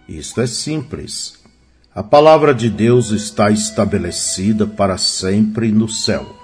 Isto 0.09 0.41
é 0.41 0.47
simples. 0.47 1.45
A 1.93 2.03
palavra 2.03 2.55
de 2.55 2.71
Deus 2.71 3.11
está 3.11 3.51
estabelecida 3.51 4.67
para 4.67 4.97
sempre 4.97 5.73
no 5.73 5.89
céu. 5.89 6.37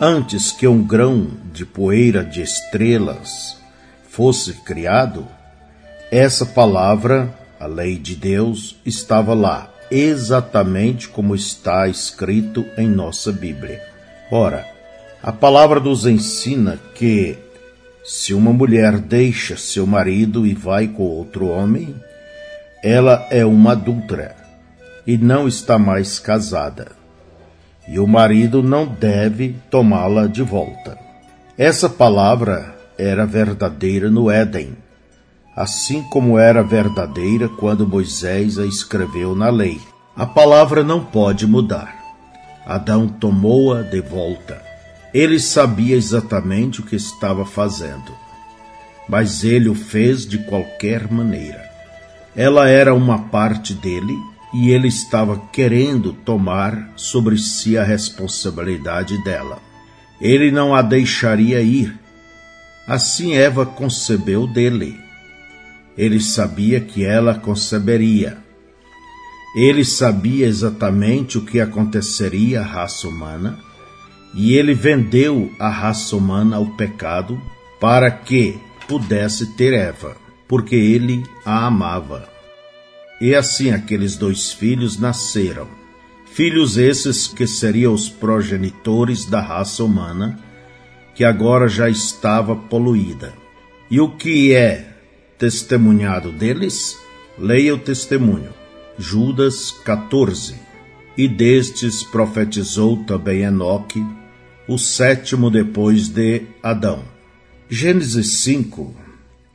Antes 0.00 0.50
que 0.50 0.66
um 0.66 0.82
grão 0.82 1.28
de 1.52 1.66
poeira 1.66 2.24
de 2.24 2.40
estrelas 2.40 3.58
fosse 4.08 4.54
criado, 4.54 5.26
essa 6.10 6.46
palavra, 6.46 7.34
a 7.60 7.66
lei 7.66 7.98
de 7.98 8.14
Deus, 8.14 8.76
estava 8.86 9.34
lá 9.34 9.70
exatamente 9.90 11.08
como 11.08 11.34
está 11.34 11.86
escrito 11.86 12.64
em 12.78 12.88
nossa 12.88 13.30
Bíblia. 13.30 13.82
Ora, 14.30 14.71
a 15.22 15.30
palavra 15.30 15.78
nos 15.78 16.04
ensina 16.04 16.80
que 16.94 17.38
se 18.04 18.34
uma 18.34 18.52
mulher 18.52 18.98
deixa 18.98 19.56
seu 19.56 19.86
marido 19.86 20.44
e 20.44 20.52
vai 20.52 20.88
com 20.88 21.04
outro 21.04 21.46
homem, 21.46 21.94
ela 22.82 23.28
é 23.30 23.44
uma 23.44 23.72
adúltera 23.72 24.34
e 25.06 25.16
não 25.16 25.46
está 25.46 25.78
mais 25.78 26.18
casada. 26.18 26.90
E 27.86 28.00
o 28.00 28.06
marido 28.06 28.64
não 28.64 28.84
deve 28.84 29.54
tomá-la 29.70 30.26
de 30.26 30.42
volta. 30.42 30.98
Essa 31.56 31.88
palavra 31.88 32.74
era 32.98 33.24
verdadeira 33.24 34.10
no 34.10 34.28
Éden, 34.28 34.76
assim 35.54 36.02
como 36.10 36.36
era 36.36 36.64
verdadeira 36.64 37.48
quando 37.48 37.86
Moisés 37.86 38.58
a 38.58 38.66
escreveu 38.66 39.36
na 39.36 39.50
lei. 39.50 39.80
A 40.16 40.26
palavra 40.26 40.82
não 40.82 41.04
pode 41.04 41.46
mudar. 41.46 41.94
Adão 42.66 43.06
tomou-a 43.06 43.82
de 43.82 44.00
volta. 44.00 44.71
Ele 45.12 45.38
sabia 45.38 45.96
exatamente 45.96 46.80
o 46.80 46.82
que 46.82 46.96
estava 46.96 47.44
fazendo, 47.44 48.12
mas 49.08 49.44
ele 49.44 49.68
o 49.68 49.74
fez 49.74 50.26
de 50.26 50.38
qualquer 50.38 51.10
maneira. 51.10 51.70
Ela 52.34 52.68
era 52.68 52.94
uma 52.94 53.18
parte 53.18 53.74
dele 53.74 54.14
e 54.54 54.70
ele 54.70 54.88
estava 54.88 55.38
querendo 55.52 56.12
tomar 56.12 56.92
sobre 56.96 57.36
si 57.36 57.76
a 57.76 57.84
responsabilidade 57.84 59.22
dela. 59.22 59.58
Ele 60.20 60.50
não 60.50 60.74
a 60.74 60.80
deixaria 60.80 61.60
ir. 61.60 61.98
Assim 62.86 63.34
Eva 63.34 63.66
concebeu 63.66 64.46
dele 64.46 65.02
ele 65.96 66.20
sabia 66.20 66.80
que 66.80 67.04
ela 67.04 67.34
conceberia. 67.34 68.38
Ele 69.54 69.84
sabia 69.84 70.46
exatamente 70.46 71.36
o 71.36 71.44
que 71.44 71.60
aconteceria 71.60 72.60
à 72.60 72.64
raça 72.64 73.06
humana 73.06 73.58
e 74.34 74.54
ele 74.54 74.74
vendeu 74.74 75.52
a 75.58 75.68
raça 75.68 76.16
humana 76.16 76.56
ao 76.56 76.66
pecado 76.66 77.40
para 77.80 78.10
que 78.10 78.58
pudesse 78.88 79.54
ter 79.54 79.72
Eva, 79.74 80.16
porque 80.48 80.74
ele 80.76 81.24
a 81.44 81.66
amava. 81.66 82.28
E 83.20 83.34
assim 83.34 83.70
aqueles 83.70 84.16
dois 84.16 84.52
filhos 84.52 84.98
nasceram. 84.98 85.68
Filhos 86.26 86.78
esses 86.78 87.26
que 87.26 87.46
seriam 87.46 87.92
os 87.92 88.08
progenitores 88.08 89.26
da 89.26 89.40
raça 89.40 89.84
humana, 89.84 90.38
que 91.14 91.24
agora 91.24 91.68
já 91.68 91.90
estava 91.90 92.56
poluída. 92.56 93.34
E 93.90 94.00
o 94.00 94.16
que 94.16 94.54
é 94.54 94.88
testemunhado 95.38 96.32
deles, 96.32 96.98
leia 97.38 97.74
o 97.74 97.78
testemunho. 97.78 98.50
Judas 98.98 99.70
14. 99.70 100.54
E 101.16 101.28
destes 101.28 102.02
profetizou 102.02 103.04
também 103.04 103.42
Enoque, 103.42 104.04
o 104.68 104.78
sétimo 104.78 105.50
depois 105.50 106.08
de 106.08 106.42
Adão. 106.62 107.02
Gênesis 107.68 108.42
5 108.42 108.94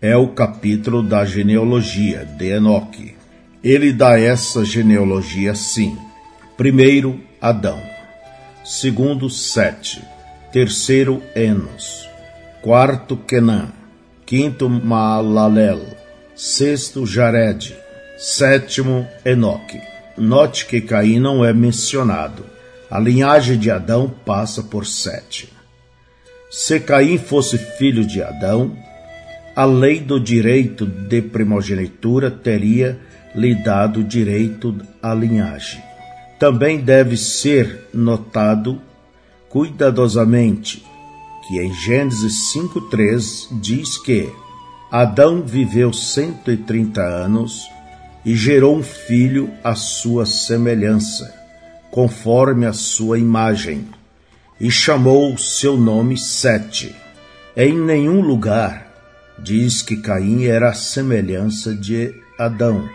é 0.01 0.15
o 0.15 0.29
capítulo 0.29 1.01
da 1.01 1.25
genealogia 1.25 2.25
de 2.25 2.51
Enoque. 2.51 3.15
ele 3.63 3.91
dá 3.91 4.19
essa 4.19 4.63
genealogia 4.63 5.51
assim: 5.51 5.97
primeiro, 6.55 7.19
Adão, 7.41 7.81
segundo, 8.63 9.29
Sete, 9.29 10.01
terceiro, 10.51 11.21
Enos, 11.35 12.07
quarto, 12.61 13.15
Kenã, 13.15 13.69
quinto, 14.25 14.69
Maalalel, 14.69 15.81
sexto, 16.35 17.05
Jared, 17.05 17.75
sétimo, 18.17 19.07
Enoque. 19.25 19.81
Note 20.17 20.65
que 20.65 20.81
Caim 20.81 21.19
não 21.19 21.45
é 21.45 21.53
mencionado. 21.53 22.56
A 22.89 22.99
linhagem 22.99 23.57
de 23.57 23.69
Adão 23.69 24.09
passa 24.25 24.63
por 24.63 24.85
Sete. 24.85 25.53
Se 26.49 26.79
Caim 26.79 27.17
fosse 27.17 27.57
filho 27.57 28.05
de 28.05 28.21
Adão, 28.23 28.77
a 29.55 29.65
lei 29.65 29.99
do 29.99 30.19
direito 30.19 30.85
de 30.85 31.21
primogenitura 31.21 32.31
teria 32.31 32.97
lhe 33.35 33.53
dado 33.55 34.03
direito 34.03 34.75
à 35.01 35.13
linhagem. 35.13 35.81
Também 36.39 36.79
deve 36.79 37.17
ser 37.17 37.89
notado 37.93 38.81
cuidadosamente 39.49 40.85
que 41.47 41.59
em 41.59 41.73
Gênesis 41.73 42.51
5:3 42.53 43.47
diz 43.61 43.97
que 43.97 44.29
Adão 44.91 45.41
viveu 45.41 45.93
130 45.93 47.01
anos 47.01 47.69
e 48.25 48.35
gerou 48.35 48.77
um 48.77 48.83
filho 48.83 49.49
à 49.63 49.73
sua 49.73 50.25
semelhança, 50.25 51.33
conforme 51.97 52.67
a 52.67 52.73
sua 52.73 53.17
imagem, 53.17 53.87
e 54.61 54.69
chamou 54.69 55.35
seu 55.35 55.75
nome 55.75 56.15
Sete. 56.15 56.95
Em 57.55 57.75
nenhum 57.75 58.21
lugar 58.21 58.93
diz 59.39 59.81
que 59.81 59.97
Caim 59.97 60.45
era 60.45 60.69
a 60.69 60.73
semelhança 60.75 61.73
de 61.73 62.13
Adão, 62.37 62.87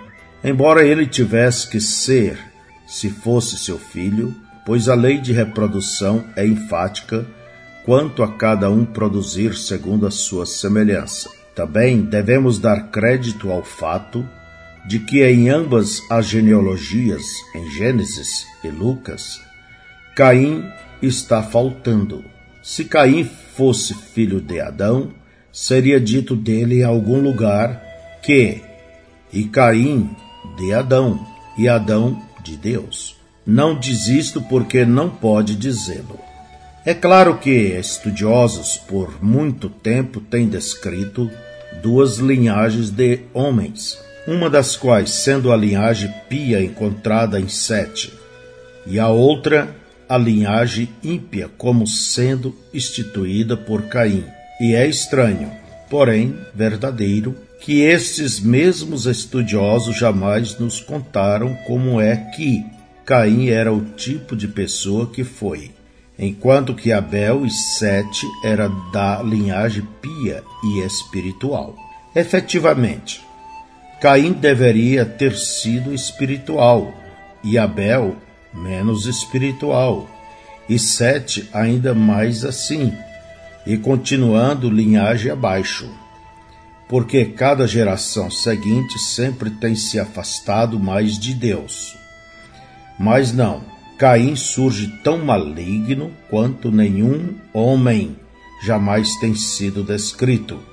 embora 0.44 0.86
ele 0.86 1.04
tivesse 1.04 1.68
que 1.68 1.80
ser, 1.80 2.38
se 2.86 3.10
fosse 3.10 3.58
seu 3.58 3.76
filho, 3.76 4.32
pois 4.64 4.88
a 4.88 4.94
lei 4.94 5.18
de 5.18 5.32
reprodução 5.32 6.24
é 6.36 6.46
enfática 6.46 7.26
quanto 7.84 8.22
a 8.22 8.28
cada 8.28 8.70
um 8.70 8.84
produzir 8.84 9.56
segundo 9.56 10.06
a 10.06 10.12
sua 10.12 10.46
semelhança. 10.46 11.28
Também 11.56 12.02
devemos 12.02 12.60
dar 12.60 12.92
crédito 12.92 13.50
ao 13.50 13.64
fato 13.64 14.24
de 14.86 14.98
que 14.98 15.24
em 15.24 15.48
ambas 15.48 16.02
as 16.10 16.26
genealogias, 16.26 17.22
em 17.54 17.70
Gênesis 17.70 18.46
e 18.64 18.68
Lucas, 18.68 19.40
Caim 20.14 20.64
está 21.00 21.42
faltando. 21.42 22.24
Se 22.62 22.84
Caim 22.84 23.24
fosse 23.24 23.94
filho 23.94 24.40
de 24.40 24.60
Adão, 24.60 25.12
seria 25.52 26.00
dito 26.00 26.34
dele 26.34 26.80
em 26.80 26.84
algum 26.84 27.20
lugar 27.20 27.82
que 28.22 28.62
e 29.32 29.44
Caim 29.44 30.10
de 30.56 30.72
Adão 30.72 31.26
e 31.56 31.68
Adão 31.68 32.22
de 32.44 32.56
Deus. 32.56 33.16
Não 33.46 33.78
diz 33.78 34.08
isto 34.08 34.40
porque 34.42 34.84
não 34.84 35.08
pode 35.08 35.56
dizê-lo. 35.56 36.18
É 36.84 36.94
claro 36.94 37.38
que 37.38 37.50
estudiosos 37.50 38.76
por 38.76 39.22
muito 39.22 39.68
tempo 39.68 40.20
têm 40.20 40.48
descrito 40.48 41.30
duas 41.82 42.18
linhagens 42.18 42.90
de 42.90 43.20
homens, 43.32 43.98
uma 44.26 44.48
das 44.48 44.76
quais 44.76 45.11
sendo 45.11 45.52
a 45.52 45.56
linhagem 45.56 46.12
pia 46.28 46.62
encontrada 46.62 47.40
em 47.40 47.48
Sete, 47.48 48.12
e 48.87 48.98
a 48.98 49.08
outra 49.08 49.74
a 50.08 50.18
linhagem 50.18 50.90
ímpia 51.02 51.48
como 51.56 51.87
sendo 51.87 52.54
instituída 52.74 53.56
por 53.56 53.82
Caim. 53.85 54.24
E 54.61 54.74
é 54.74 54.87
estranho, 54.87 55.50
porém 55.88 56.37
verdadeiro, 56.54 57.35
que 57.61 57.80
estes 57.80 58.38
mesmos 58.38 59.06
estudiosos 59.06 59.96
jamais 59.96 60.58
nos 60.58 60.80
contaram 60.80 61.54
como 61.66 61.98
é 61.98 62.16
que 62.16 62.66
Caim 63.06 63.48
era 63.48 63.72
o 63.72 63.80
tipo 63.80 64.37
de 64.37 64.46
pessoa 64.46 65.06
que 65.06 65.24
foi, 65.24 65.70
enquanto 66.18 66.74
que 66.74 66.92
Abel 66.92 67.46
e 67.46 67.50
Sete 67.50 68.26
era 68.44 68.68
da 68.92 69.22
linhagem 69.22 69.87
pia 70.02 70.42
e 70.62 70.80
espiritual. 70.85 71.74
Efetivamente, 72.14 73.22
Caim 74.02 74.32
deveria 74.32 75.06
ter 75.06 75.36
sido 75.36 75.94
espiritual 75.94 76.92
e 77.40 77.56
Abel 77.56 78.16
menos 78.52 79.06
espiritual, 79.06 80.10
e 80.68 80.76
Sete 80.76 81.48
ainda 81.52 81.94
mais 81.94 82.44
assim, 82.44 82.92
e 83.64 83.76
continuando 83.76 84.68
linhagem 84.68 85.30
abaixo. 85.30 85.88
Porque 86.88 87.26
cada 87.26 87.64
geração 87.64 88.28
seguinte 88.28 88.98
sempre 88.98 89.50
tem 89.50 89.76
se 89.76 90.00
afastado 90.00 90.80
mais 90.80 91.16
de 91.16 91.32
Deus. 91.32 91.96
Mas 92.98 93.32
não, 93.32 93.62
Caim 93.96 94.34
surge 94.34 94.88
tão 95.04 95.18
maligno 95.18 96.10
quanto 96.28 96.72
nenhum 96.72 97.36
homem 97.54 98.16
jamais 98.64 99.14
tem 99.20 99.36
sido 99.36 99.84
descrito, 99.84 100.71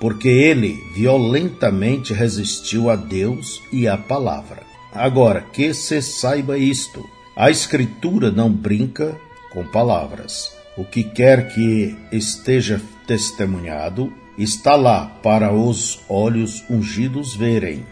porque 0.00 0.28
ele 0.28 0.82
violentamente 0.94 2.14
resistiu 2.14 2.88
a 2.88 2.96
Deus 2.96 3.62
e 3.70 3.86
à 3.86 3.98
palavra. 3.98 4.62
Agora, 4.92 5.42
que 5.52 5.72
se 5.74 6.00
saiba 6.00 6.58
isto: 6.58 7.08
a 7.36 7.50
Escritura 7.50 8.30
não 8.30 8.50
brinca 8.50 9.16
com 9.52 9.64
palavras. 9.64 10.50
O 10.76 10.84
que 10.84 11.04
quer 11.04 11.52
que 11.52 11.94
esteja 12.10 12.80
testemunhado 13.06 14.12
está 14.38 14.74
lá 14.74 15.06
para 15.22 15.52
os 15.52 16.00
olhos 16.08 16.64
ungidos 16.70 17.36
verem. 17.36 17.84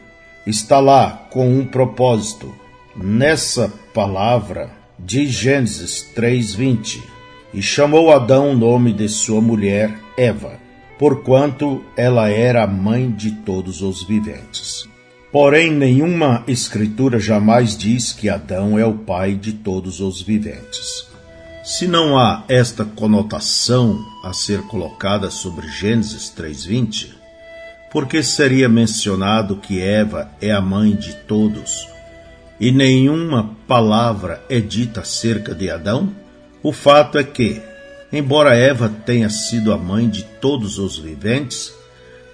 Está 0.46 0.80
lá 0.80 1.28
com 1.30 1.46
um 1.46 1.66
propósito. 1.66 2.54
Nessa 2.96 3.72
palavra 3.92 4.70
de 4.98 5.26
Gênesis 5.26 6.02
3:20, 6.14 7.02
e 7.52 7.62
chamou 7.62 8.12
Adão 8.12 8.52
o 8.52 8.56
nome 8.56 8.92
de 8.92 9.08
sua 9.08 9.40
mulher 9.40 9.96
Eva, 10.16 10.58
porquanto 10.98 11.84
ela 11.96 12.28
era 12.28 12.64
a 12.64 12.66
mãe 12.66 13.10
de 13.10 13.30
todos 13.30 13.82
os 13.82 14.02
viventes. 14.02 14.88
Porém, 15.30 15.70
nenhuma 15.70 16.42
escritura 16.48 17.20
jamais 17.20 17.76
diz 17.76 18.12
que 18.12 18.28
Adão 18.28 18.78
é 18.78 18.84
o 18.84 18.94
pai 18.94 19.34
de 19.34 19.52
todos 19.52 20.00
os 20.00 20.22
viventes. 20.22 21.06
Se 21.62 21.86
não 21.86 22.18
há 22.18 22.44
esta 22.48 22.82
conotação 22.82 24.02
a 24.24 24.32
ser 24.32 24.62
colocada 24.62 25.30
sobre 25.30 25.68
Gênesis 25.68 26.30
3:20, 26.30 27.14
por 27.92 28.06
que 28.06 28.22
seria 28.22 28.68
mencionado 28.68 29.56
que 29.56 29.80
Eva 29.80 30.30
é 30.40 30.50
a 30.50 30.62
mãe 30.62 30.96
de 30.96 31.14
todos 31.14 31.86
e 32.58 32.72
nenhuma 32.72 33.54
palavra 33.66 34.42
é 34.48 34.60
dita 34.60 35.00
acerca 35.00 35.54
de 35.54 35.70
Adão? 35.70 36.10
O 36.62 36.72
fato 36.72 37.18
é 37.18 37.22
que, 37.22 37.60
embora 38.12 38.56
Eva 38.56 38.88
tenha 38.88 39.28
sido 39.28 39.72
a 39.72 39.78
mãe 39.78 40.08
de 40.08 40.22
todos 40.22 40.78
os 40.78 40.98
viventes, 40.98 41.72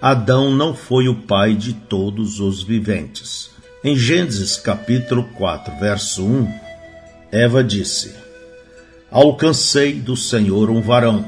Adão 0.01 0.51
não 0.51 0.75
foi 0.75 1.09
o 1.09 1.23
pai 1.23 1.55
de 1.55 1.73
todos 1.73 2.39
os 2.41 2.63
viventes. 2.63 3.51
Em 3.83 3.97
Gênesis 3.97 4.57
capítulo 4.57 5.25
4, 5.35 5.79
verso 5.79 6.23
1, 6.25 6.49
Eva 7.33 7.65
disse: 7.65 8.15
Alcancei 9.11 9.95
do 9.95 10.17
Senhor 10.17 10.71
um 10.71 10.81
varão. 10.81 11.25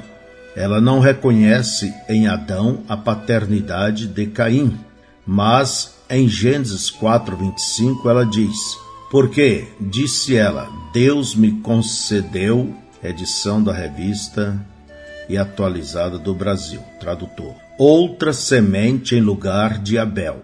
Ela 0.55 0.81
não 0.81 1.01
reconhece 1.01 1.93
em 2.09 2.27
Adão 2.27 2.83
a 2.89 2.97
paternidade 2.97 4.07
de 4.07 4.27
Caim, 4.27 4.79
mas 5.27 5.97
em 6.09 6.29
Gênesis 6.29 6.91
4:25 6.91 8.09
ela 8.09 8.25
diz: 8.25 8.57
Porque 9.11 9.69
disse 9.81 10.37
ela: 10.37 10.69
Deus 10.93 11.35
me 11.35 11.61
concedeu 11.61 12.75
edição 13.09 13.62
da 13.62 13.73
revista 13.73 14.59
e 15.29 15.37
atualizada 15.37 16.19
do 16.19 16.35
Brasil, 16.35 16.83
tradutor 17.01 17.66
outra 17.79 18.33
semente 18.33 19.14
em 19.14 19.20
lugar 19.20 19.78
de 19.78 19.99
Abel, 19.99 20.43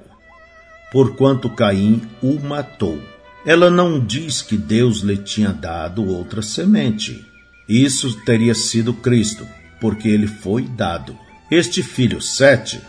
porquanto 0.90 1.48
Caim 1.48 2.02
o 2.22 2.38
matou. 2.38 3.00
Ela 3.44 3.70
não 3.70 3.98
diz 3.98 4.42
que 4.42 4.56
Deus 4.56 4.98
lhe 4.98 5.16
tinha 5.16 5.52
dado 5.52 6.06
outra 6.06 6.42
semente. 6.42 7.24
Isso 7.68 8.22
teria 8.24 8.54
sido 8.54 8.92
Cristo, 8.92 9.46
porque 9.80 10.08
ele 10.08 10.26
foi 10.26 10.62
dado. 10.62 11.16
Este 11.50 11.82
filho 11.82 12.20
Sete 12.20 12.80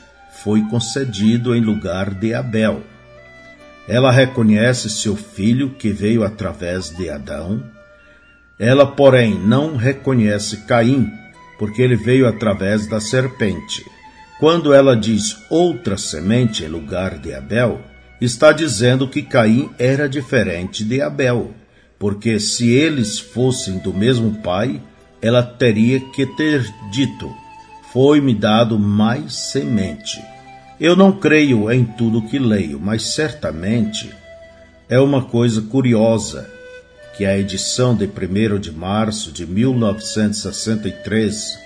foi 0.44 0.62
concedido 0.68 1.56
em 1.56 1.62
lugar 1.62 2.14
de 2.14 2.34
Abel. 2.34 2.84
Ela 3.88 4.12
reconhece 4.12 4.90
seu 4.90 5.16
filho 5.16 5.72
que 5.72 5.90
veio 5.90 6.24
através 6.24 6.90
de 6.90 7.10
Adão. 7.10 7.64
Ela, 8.64 8.86
porém, 8.86 9.38
não 9.38 9.76
reconhece 9.76 10.62
Caim, 10.66 11.12
porque 11.60 11.82
ele 11.82 11.98
veio 11.98 12.26
através 12.26 12.88
da 12.88 13.02
serpente. 13.02 13.86
Quando 14.40 14.74
ela 14.74 14.96
diz 14.96 15.36
outra 15.50 15.98
semente 15.98 16.64
em 16.64 16.70
lugar 16.70 17.20
de 17.20 17.34
Abel, 17.34 17.82
está 18.22 18.54
dizendo 18.54 19.06
que 19.06 19.22
Caim 19.22 19.70
era 19.78 20.08
diferente 20.08 20.82
de 20.86 21.02
Abel, 21.02 21.52
porque 22.00 22.40
se 22.40 22.72
eles 22.72 23.20
fossem 23.20 23.80
do 23.80 23.94
mesmo 23.94 24.36
pai, 24.42 24.82
ela 25.22 25.44
teria 25.44 26.00
que 26.00 26.26
ter 26.26 26.66
dito: 26.90 27.30
Foi-me 27.92 28.34
dado 28.34 28.80
mais 28.80 29.34
semente. 29.34 30.24
Eu 30.80 30.96
não 30.96 31.12
creio 31.12 31.70
em 31.70 31.84
tudo 31.84 32.22
que 32.22 32.40
leio, 32.40 32.80
mas 32.80 33.14
certamente 33.14 34.10
É 34.88 35.00
uma 35.02 35.22
coisa 35.24 35.62
curiosa 35.62 36.53
que 37.16 37.26
a 37.26 37.38
edição 37.38 37.96
de 37.96 38.06
1 38.06 38.60
de 38.60 38.72
março 38.72 39.32
de 39.32 39.46
1963 39.46 41.60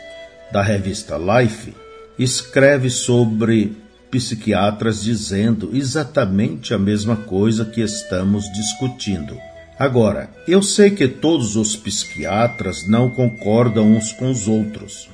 da 0.51 0.61
revista 0.61 1.17
Life 1.17 1.73
escreve 2.19 2.89
sobre 2.89 3.77
psiquiatras 4.09 5.03
dizendo 5.03 5.69
exatamente 5.73 6.73
a 6.73 6.77
mesma 6.77 7.15
coisa 7.15 7.65
que 7.65 7.81
estamos 7.81 8.51
discutindo. 8.51 9.37
Agora, 9.77 10.29
eu 10.47 10.61
sei 10.61 10.89
que 10.89 11.07
todos 11.07 11.55
os 11.55 11.75
psiquiatras 11.75 12.87
não 12.87 13.11
concordam 13.11 13.91
uns 13.91 14.11
com 14.11 14.31
os 14.31 14.47
outros, 14.47 15.09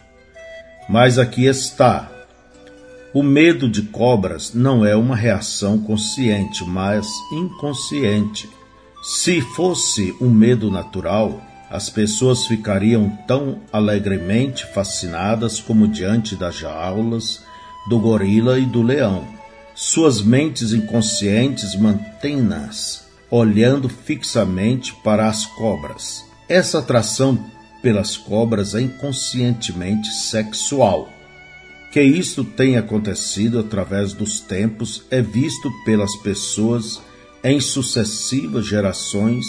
mas 0.87 1.19
aqui 1.19 1.45
está. 1.45 2.09
O 3.13 3.21
medo 3.21 3.69
de 3.69 3.83
cobras 3.83 4.53
não 4.53 4.85
é 4.85 4.95
uma 4.95 5.15
reação 5.15 5.79
consciente, 5.79 6.63
mas 6.63 7.07
inconsciente. 7.31 8.49
Se 9.03 9.41
fosse 9.41 10.15
um 10.21 10.29
medo 10.29 10.71
natural, 10.71 11.41
as 11.69 11.89
pessoas 11.89 12.47
ficariam 12.47 13.09
tão 13.27 13.59
alegremente 13.69 14.65
fascinadas 14.67 15.59
como 15.59 15.89
diante 15.89 16.37
das 16.37 16.55
jaulas 16.55 17.43
do 17.89 17.99
gorila 17.99 18.57
e 18.57 18.65
do 18.65 18.81
leão. 18.81 19.27
Suas 19.75 20.21
mentes 20.21 20.71
inconscientes 20.71 21.75
mantêm-nas 21.75 23.03
olhando 23.29 23.89
fixamente 23.89 24.95
para 25.03 25.27
as 25.27 25.45
cobras. 25.47 26.23
Essa 26.47 26.79
atração 26.79 27.37
pelas 27.81 28.15
cobras 28.15 28.73
é 28.73 28.79
inconscientemente 28.79 30.07
sexual. 30.13 31.09
Que 31.91 32.01
isto 32.01 32.45
tenha 32.45 32.79
acontecido 32.79 33.59
através 33.59 34.13
dos 34.13 34.39
tempos 34.39 35.03
é 35.11 35.21
visto 35.21 35.69
pelas 35.83 36.15
pessoas 36.15 37.01
em 37.43 37.59
sucessivas 37.59 38.65
gerações 38.65 39.45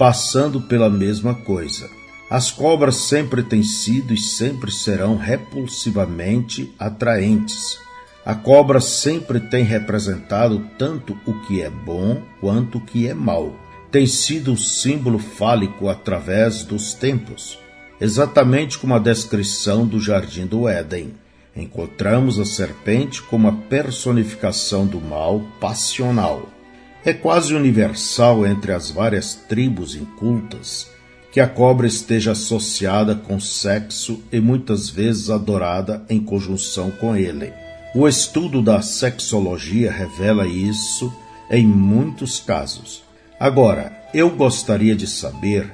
passando 0.00 0.62
pela 0.62 0.88
mesma 0.88 1.34
coisa. 1.34 1.90
As 2.30 2.50
cobras 2.50 2.96
sempre 2.96 3.42
têm 3.42 3.62
sido 3.62 4.14
e 4.14 4.16
sempre 4.16 4.72
serão 4.72 5.14
repulsivamente 5.18 6.72
atraentes. 6.78 7.78
A 8.24 8.34
cobra 8.34 8.80
sempre 8.80 9.38
tem 9.38 9.62
representado 9.62 10.66
tanto 10.78 11.18
o 11.26 11.34
que 11.40 11.60
é 11.60 11.68
bom 11.68 12.22
quanto 12.40 12.78
o 12.78 12.80
que 12.80 13.06
é 13.06 13.12
mal. 13.12 13.54
Tem 13.90 14.06
sido 14.06 14.54
o 14.54 14.56
símbolo 14.56 15.18
fálico 15.18 15.86
através 15.88 16.64
dos 16.64 16.94
tempos, 16.94 17.58
exatamente 18.00 18.78
como 18.78 18.94
a 18.94 18.98
descrição 18.98 19.86
do 19.86 20.00
jardim 20.00 20.46
do 20.46 20.66
Éden. 20.66 21.14
Encontramos 21.54 22.38
a 22.38 22.46
serpente 22.46 23.20
como 23.20 23.48
a 23.48 23.52
personificação 23.52 24.86
do 24.86 24.98
mal 24.98 25.42
passional. 25.60 26.59
É 27.04 27.14
quase 27.14 27.54
universal 27.54 28.46
entre 28.46 28.72
as 28.72 28.90
várias 28.90 29.34
tribos 29.34 29.94
incultas 29.94 30.90
que 31.32 31.40
a 31.40 31.46
cobra 31.46 31.86
esteja 31.86 32.32
associada 32.32 33.14
com 33.14 33.38
sexo 33.38 34.22
e 34.32 34.40
muitas 34.40 34.90
vezes 34.90 35.30
adorada 35.30 36.04
em 36.08 36.20
conjunção 36.20 36.90
com 36.90 37.16
ele. 37.16 37.52
O 37.94 38.06
estudo 38.06 38.60
da 38.60 38.82
sexologia 38.82 39.90
revela 39.90 40.46
isso 40.46 41.12
em 41.50 41.66
muitos 41.66 42.38
casos. 42.40 43.02
Agora, 43.38 43.96
eu 44.12 44.28
gostaria 44.30 44.94
de 44.94 45.06
saber 45.06 45.72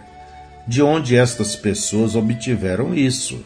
de 0.66 0.82
onde 0.82 1.16
estas 1.16 1.56
pessoas 1.56 2.14
obtiveram 2.14 2.94
isso, 2.94 3.44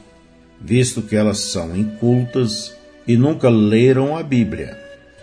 visto 0.61 1.01
que 1.01 1.16
elas 1.16 1.39
são 1.39 1.76
incultas 1.76 2.74
e 3.07 3.16
nunca 3.16 3.49
leram 3.49 4.16
a 4.16 4.22
Bíblia. 4.22 4.80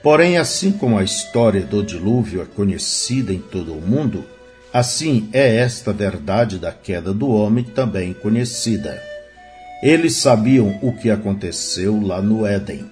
Porém, 0.08 0.38
assim 0.38 0.72
como 0.72 0.98
a 0.98 1.04
história 1.04 1.66
do 1.66 1.84
dilúvio 1.84 2.42
é 2.42 2.46
conhecida 2.46 3.34
em 3.34 3.40
todo 3.40 3.74
o 3.74 3.82
mundo, 3.82 4.24
Assim 4.72 5.28
é 5.34 5.58
esta 5.58 5.92
verdade 5.92 6.60
da 6.60 6.72
queda 6.72 7.14
do 7.14 7.30
homem 7.30 7.64
também 7.64 8.14
conhecida. 8.14 9.02
Eles 9.84 10.16
sabiam 10.18 10.78
o 10.82 10.94
que 10.94 11.10
aconteceu 11.10 12.00
lá 12.00 12.22
no 12.22 12.46
Éden. 12.46 12.86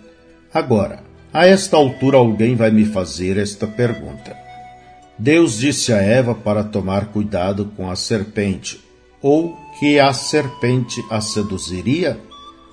Agora, 0.53 1.03
a 1.31 1.45
esta 1.45 1.77
altura 1.77 2.17
alguém 2.17 2.55
vai 2.55 2.71
me 2.71 2.85
fazer 2.85 3.37
esta 3.37 3.67
pergunta. 3.67 4.35
Deus 5.17 5.59
disse 5.59 5.93
a 5.93 6.01
Eva 6.01 6.33
para 6.33 6.63
tomar 6.63 7.07
cuidado 7.13 7.71
com 7.77 7.89
a 7.89 7.95
serpente, 7.95 8.83
ou 9.21 9.55
que 9.79 9.99
a 9.99 10.11
serpente 10.11 11.01
a 11.09 11.21
seduziria? 11.21 12.19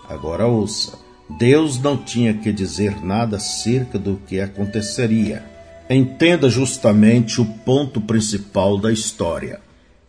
Agora 0.08 0.46
ouça. 0.46 1.01
Deus 1.28 1.80
não 1.80 1.96
tinha 1.96 2.34
que 2.34 2.52
dizer 2.52 3.04
nada 3.04 3.36
acerca 3.36 3.98
do 3.98 4.20
que 4.26 4.40
aconteceria 4.40 5.52
entenda 5.94 6.48
justamente 6.48 7.40
o 7.40 7.44
ponto 7.44 8.00
principal 8.00 8.78
da 8.78 8.92
história. 8.92 9.60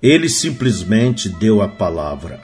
Ele 0.02 0.28
simplesmente 0.30 1.30
deu 1.30 1.62
a 1.62 1.68
palavra. 1.68 2.40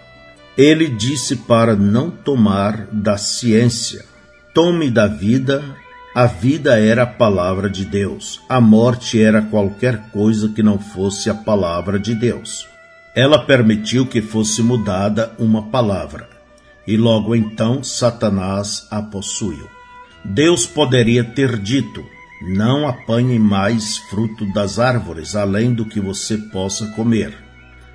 Ele 0.58 0.88
disse 0.88 1.36
para 1.36 1.76
não 1.76 2.10
tomar 2.10 2.88
da 2.92 3.18
ciência. 3.18 4.06
Tome 4.54 4.90
da 4.90 5.08
vida. 5.08 5.64
A 6.14 6.26
vida 6.26 6.80
era 6.80 7.04
a 7.04 7.08
palavra 7.08 7.70
de 7.70 7.86
Deus. 7.86 8.42
A 8.50 8.60
morte 8.60 9.22
era 9.22 9.42
qualquer 9.42 10.10
coisa 10.12 10.50
que 10.50 10.64
não 10.64 10.80
fosse 10.80 11.30
a 11.30 11.34
palavra 11.34 12.00
de 12.00 12.16
Deus. 12.16 12.68
Ela 13.16 13.46
permitiu 13.46 14.06
que 14.06 14.22
fosse 14.22 14.62
mudada 14.62 15.34
uma 15.38 15.64
palavra. 15.64 16.39
E 16.90 16.98
logo 16.98 17.36
então 17.36 17.84
Satanás 17.84 18.88
a 18.90 19.00
possuiu. 19.00 19.70
Deus 20.26 20.66
poderia 20.66 21.24
ter 21.24 21.60
dito: 21.60 22.04
não 22.42 22.88
apanhe 22.88 23.38
mais 23.38 24.00
fruto 24.10 24.44
das 24.54 24.80
árvores, 24.80 25.36
além 25.36 25.72
do 25.72 25.86
que 25.86 26.00
você 26.00 26.36
possa 26.36 26.88
comer. 26.94 27.32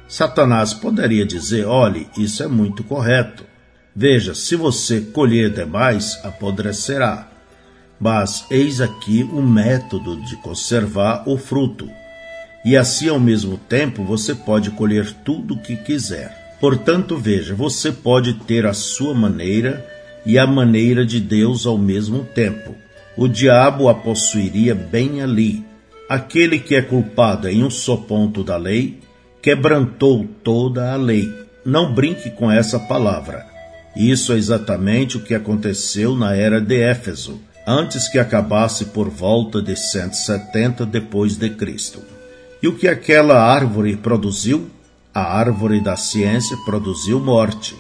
Satanás 0.07 0.73
poderia 0.73 1.27
dizer: 1.27 1.67
olhe, 1.67 2.07
isso 2.17 2.45
é 2.45 2.47
muito 2.47 2.85
correto. 2.85 3.45
Veja, 3.97 4.33
se 4.33 4.55
você 4.55 5.01
colher 5.01 5.51
demais, 5.51 6.17
apodrecerá. 6.23 7.29
Mas 7.99 8.47
eis 8.49 8.81
aqui 8.81 9.25
o 9.25 9.43
método 9.43 10.23
de 10.23 10.37
conservar 10.37 11.29
o 11.29 11.37
fruto. 11.37 11.91
E 12.65 12.77
assim, 12.77 13.09
ao 13.09 13.19
mesmo 13.19 13.59
tempo, 13.59 14.05
você 14.05 14.37
pode 14.37 14.71
colher 14.71 15.13
tudo 15.25 15.55
o 15.55 15.61
que 15.61 15.75
quiser. 15.75 16.44
Portanto, 16.65 17.19
veja, 17.19 17.55
você 17.55 17.93
pode 17.93 18.33
ter 18.47 18.65
a 18.65 18.73
sua 18.73 19.13
maneira 19.13 19.87
e 20.25 20.39
a 20.39 20.47
maneira 20.47 21.05
de 21.05 21.21
Deus 21.21 21.67
ao 21.67 21.77
mesmo 21.77 22.25
tempo 22.25 22.75
o 23.19 23.29
diabo 23.29 23.87
a 23.87 23.95
possuiria 23.95 24.75
bem 24.75 25.21
ali. 25.21 25.63
Aquele 26.09 26.59
que 26.59 26.75
é 26.75 26.81
culpado 26.81 27.51
em 27.51 27.63
um 27.63 27.69
só 27.69 27.99
ponto 27.99 28.43
da 28.43 28.57
lei, 28.57 28.99
quebrantou 29.43 30.27
toda 30.43 30.91
a 30.91 30.97
lei. 30.97 31.31
Não 31.67 31.93
brinque 31.93 32.31
com 32.31 32.51
essa 32.51 32.79
palavra. 32.79 33.45
Isso 33.95 34.33
é 34.33 34.39
exatamente 34.39 35.19
o 35.19 35.21
que 35.21 35.35
aconteceu 35.35 36.17
na 36.17 36.35
era 36.35 36.63
de 36.63 36.81
Éfeso, 36.81 37.43
antes 37.67 38.09
que 38.09 38.19
acabasse 38.19 38.87
por 38.87 39.11
volta 39.11 39.61
de 39.61 39.77
170 39.77 40.87
depois 40.87 41.37
de 41.37 41.51
Cristo. 41.51 42.01
E 42.63 42.67
o 42.67 42.75
que 42.75 42.89
aquela 42.89 43.39
árvore 43.39 43.97
produziu? 43.97 44.71
A 45.15 45.23
árvore 45.39 45.81
da 45.81 45.95
ciência 45.95 46.57
produziu 46.65 47.21
morte. 47.21 47.77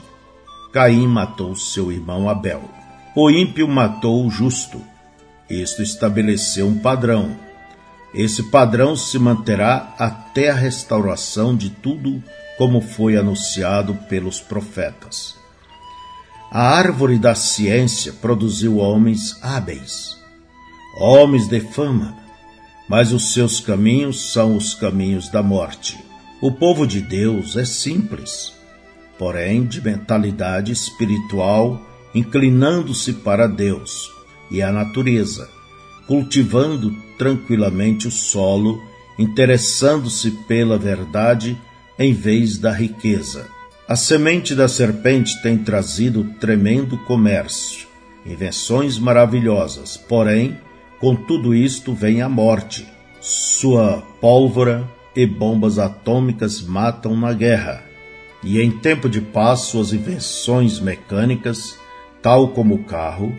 Caim 0.72 1.08
matou 1.08 1.56
seu 1.56 1.90
irmão 1.90 2.28
Abel. 2.28 2.62
O 3.16 3.28
ímpio 3.28 3.66
matou 3.66 4.24
o 4.24 4.30
justo. 4.30 4.80
Isto 5.50 5.82
estabeleceu 5.82 6.68
um 6.68 6.78
padrão. 6.78 7.36
Esse 8.14 8.44
padrão 8.44 8.94
se 8.94 9.18
manterá 9.18 9.96
até 9.98 10.50
a 10.50 10.54
restauração 10.54 11.56
de 11.56 11.70
tudo 11.70 12.22
como 12.56 12.80
foi 12.80 13.16
anunciado 13.16 13.94
pelos 14.08 14.40
profetas. 14.40 15.34
A 16.52 16.62
árvore 16.62 17.18
da 17.18 17.34
ciência 17.34 18.12
produziu 18.12 18.78
homens 18.78 19.36
hábeis, 19.42 20.16
homens 21.00 21.48
de 21.48 21.58
fama, 21.58 22.16
mas 22.88 23.12
os 23.12 23.32
seus 23.32 23.58
caminhos 23.58 24.32
são 24.32 24.56
os 24.56 24.72
caminhos 24.72 25.28
da 25.28 25.42
morte. 25.42 26.13
O 26.44 26.52
povo 26.52 26.86
de 26.86 27.00
Deus 27.00 27.56
é 27.56 27.64
simples, 27.64 28.52
porém 29.18 29.64
de 29.64 29.82
mentalidade 29.82 30.72
espiritual, 30.72 31.80
inclinando-se 32.14 33.14
para 33.14 33.46
Deus, 33.46 34.12
e 34.50 34.60
a 34.60 34.70
natureza, 34.70 35.48
cultivando 36.06 36.94
tranquilamente 37.16 38.06
o 38.06 38.10
solo, 38.10 38.78
interessando-se 39.18 40.32
pela 40.46 40.76
verdade 40.76 41.58
em 41.98 42.12
vez 42.12 42.58
da 42.58 42.70
riqueza. 42.70 43.46
A 43.88 43.96
semente 43.96 44.54
da 44.54 44.68
serpente 44.68 45.40
tem 45.40 45.56
trazido 45.56 46.24
tremendo 46.38 46.98
comércio, 47.06 47.86
invenções 48.26 48.98
maravilhosas, 48.98 49.96
porém, 49.96 50.60
com 51.00 51.16
tudo 51.16 51.54
isto 51.54 51.94
vem 51.94 52.20
a 52.20 52.28
morte. 52.28 52.86
Sua 53.18 54.02
pólvora 54.20 54.86
e 55.14 55.26
bombas 55.26 55.78
atômicas 55.78 56.60
matam 56.60 57.16
na 57.16 57.32
guerra, 57.32 57.82
e 58.42 58.60
em 58.60 58.70
tempo 58.70 59.08
de 59.08 59.20
paz 59.20 59.60
suas 59.60 59.92
invenções 59.92 60.80
mecânicas, 60.80 61.78
tal 62.20 62.48
como 62.48 62.74
o 62.74 62.84
carro, 62.84 63.34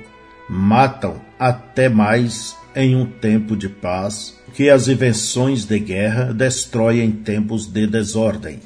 matam 0.50 1.22
até 1.40 1.90
mais 1.90 2.56
em 2.76 2.96
um 2.96 3.06
tempo 3.06 3.56
de 3.56 3.70
paz, 3.70 4.38
porque 4.46 4.70
as 4.70 4.88
invenções 4.88 5.66
de 5.66 5.80
guerra 5.80 6.34
destroem 6.34 7.06
em 7.06 7.12
tempos 7.12 7.66
de 7.66 7.88
desordem. 7.88 8.60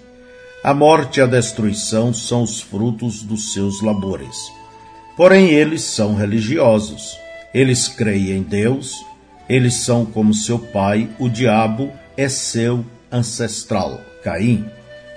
A 0.64 0.74
morte 0.74 1.20
e 1.20 1.24
a 1.24 1.26
destruição 1.26 2.14
são 2.14 2.43
os 2.43 2.60
frutos 2.60 3.24
dos 3.24 3.53
seus 3.53 3.82
labores. 3.82 4.51
Porém, 5.16 5.49
eles 5.49 5.82
são 5.84 6.16
religiosos. 6.16 7.18
Eles 7.53 7.88
creem 7.88 8.38
em 8.38 8.41
Deus, 8.41 8.93
eles 9.47 9.76
são 9.76 10.05
como 10.05 10.34
seu 10.34 10.60
pai, 10.60 11.10
o 11.18 11.28
diabo 11.28 11.91
é 12.16 12.30
seu 12.30 12.86
ancestral, 13.12 14.01
Caim. 14.24 14.66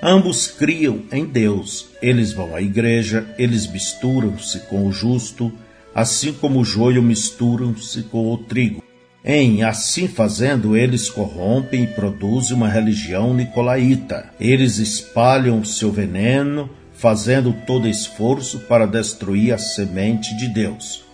Ambos 0.02 0.48
criam 0.48 1.02
em 1.12 1.24
Deus. 1.24 1.90
Eles 2.02 2.32
vão 2.32 2.56
à 2.56 2.60
igreja, 2.60 3.26
eles 3.38 3.66
misturam-se 3.66 4.60
com 4.60 4.86
o 4.86 4.92
justo, 4.92 5.52
assim 5.94 6.32
como 6.32 6.60
o 6.60 6.64
joio 6.64 7.02
misturam-se 7.02 8.02
com 8.04 8.32
o 8.32 8.38
trigo. 8.38 8.82
Em 9.24 9.62
assim 9.62 10.08
fazendo, 10.08 10.76
eles 10.76 11.08
corrompem 11.08 11.84
e 11.84 11.86
produzem 11.86 12.56
uma 12.56 12.68
religião 12.68 13.32
nicolaíta. 13.32 14.30
Eles 14.40 14.78
espalham 14.78 15.64
seu 15.64 15.92
veneno, 15.92 16.68
fazendo 16.92 17.54
todo 17.64 17.86
esforço 17.86 18.58
para 18.60 18.86
destruir 18.86 19.52
a 19.54 19.58
semente 19.58 20.36
de 20.36 20.48
Deus. 20.48 21.04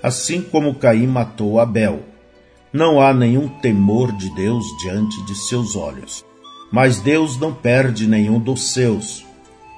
Assim 0.00 0.40
como 0.40 0.76
Caim 0.76 1.08
matou 1.08 1.58
Abel. 1.58 2.04
Não 2.72 3.00
há 3.00 3.14
nenhum 3.14 3.48
temor 3.48 4.12
de 4.12 4.34
Deus 4.34 4.64
diante 4.82 5.24
de 5.24 5.34
seus 5.34 5.74
olhos. 5.74 6.24
Mas 6.70 7.00
Deus 7.00 7.38
não 7.38 7.52
perde 7.52 8.06
nenhum 8.06 8.38
dos 8.38 8.72
seus. 8.72 9.24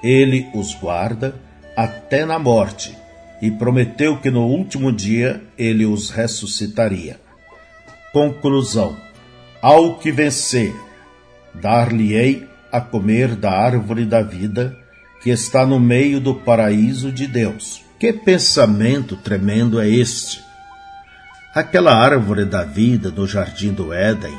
Ele 0.02 0.48
os 0.54 0.74
guarda 0.74 1.34
até 1.76 2.24
na 2.24 2.38
morte 2.38 2.96
e 3.40 3.50
prometeu 3.50 4.18
que 4.18 4.30
no 4.30 4.46
último 4.46 4.92
dia 4.92 5.42
ele 5.56 5.86
os 5.86 6.10
ressuscitaria. 6.10 7.20
Conclusão: 8.12 8.96
Ao 9.62 9.94
que 9.94 10.10
vencer, 10.10 10.74
dar-lhe-ei 11.54 12.46
a 12.72 12.80
comer 12.80 13.36
da 13.36 13.52
árvore 13.52 14.04
da 14.04 14.20
vida 14.20 14.76
que 15.22 15.30
está 15.30 15.64
no 15.66 15.78
meio 15.78 16.20
do 16.20 16.34
paraíso 16.34 17.12
de 17.12 17.26
Deus. 17.26 17.82
Que 17.98 18.12
pensamento 18.12 19.16
tremendo 19.16 19.78
é 19.80 19.88
este! 19.88 20.49
Aquela 21.54 21.94
árvore 21.94 22.44
da 22.44 22.64
vida 22.64 23.10
do 23.10 23.26
jardim 23.26 23.72
do 23.72 23.92
Éden, 23.92 24.36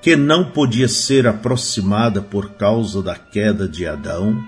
que 0.00 0.16
não 0.16 0.44
podia 0.50 0.88
ser 0.88 1.26
aproximada 1.26 2.22
por 2.22 2.50
causa 2.52 3.02
da 3.02 3.14
queda 3.14 3.68
de 3.68 3.86
Adão, 3.86 4.42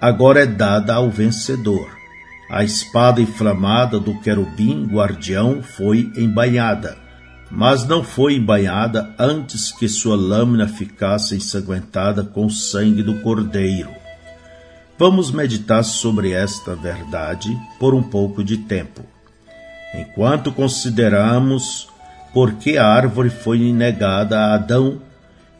agora 0.00 0.42
é 0.42 0.46
dada 0.46 0.94
ao 0.94 1.10
vencedor. 1.10 1.88
A 2.50 2.62
espada 2.64 3.20
inflamada 3.20 3.98
do 3.98 4.20
querubim 4.20 4.86
guardião 4.86 5.62
foi 5.62 6.12
embainhada 6.16 7.04
mas 7.56 7.86
não 7.86 8.02
foi 8.02 8.34
embainhada 8.34 9.14
antes 9.16 9.70
que 9.70 9.88
sua 9.88 10.16
lâmina 10.16 10.66
ficasse 10.66 11.36
ensanguentada 11.36 12.24
com 12.24 12.46
o 12.46 12.50
sangue 12.50 13.02
do 13.02 13.20
cordeiro. 13.20 13.90
Vamos 14.98 15.30
meditar 15.30 15.84
sobre 15.84 16.32
esta 16.32 16.74
verdade 16.74 17.48
por 17.78 17.94
um 17.94 18.02
pouco 18.02 18.42
de 18.42 18.58
tempo, 18.58 19.02
enquanto 19.94 20.52
consideramos 20.52 21.88
por 22.32 22.54
que 22.54 22.76
a 22.76 22.86
árvore 22.86 23.30
foi 23.30 23.72
negada 23.72 24.38
a 24.38 24.54
Adão 24.54 25.00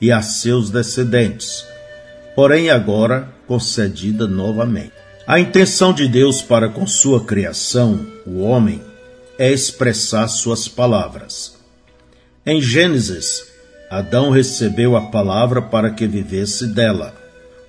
e 0.01 0.11
a 0.11 0.21
seus 0.21 0.71
descendentes, 0.71 1.65
porém 2.35 2.71
agora 2.71 3.29
concedida 3.47 4.27
novamente. 4.27 4.93
A 5.27 5.39
intenção 5.41 5.93
de 5.93 6.09
Deus 6.09 6.43
para 6.43 6.69
com 6.69 6.87
sua 6.87 7.25
criação, 7.25 8.07
o 8.27 8.41
homem, 8.41 8.83
é 9.39 9.51
expressar 9.51 10.29
suas 10.29 10.69
palavras 10.69 11.55
em 12.47 12.61
Gênesis, 12.61 13.43
Adão 13.91 14.29
recebeu 14.29 14.99
a 14.99 15.07
palavra 15.11 15.63
para 15.63 15.91
que 15.91 16.07
vivesse 16.07 16.67
dela. 16.67 17.15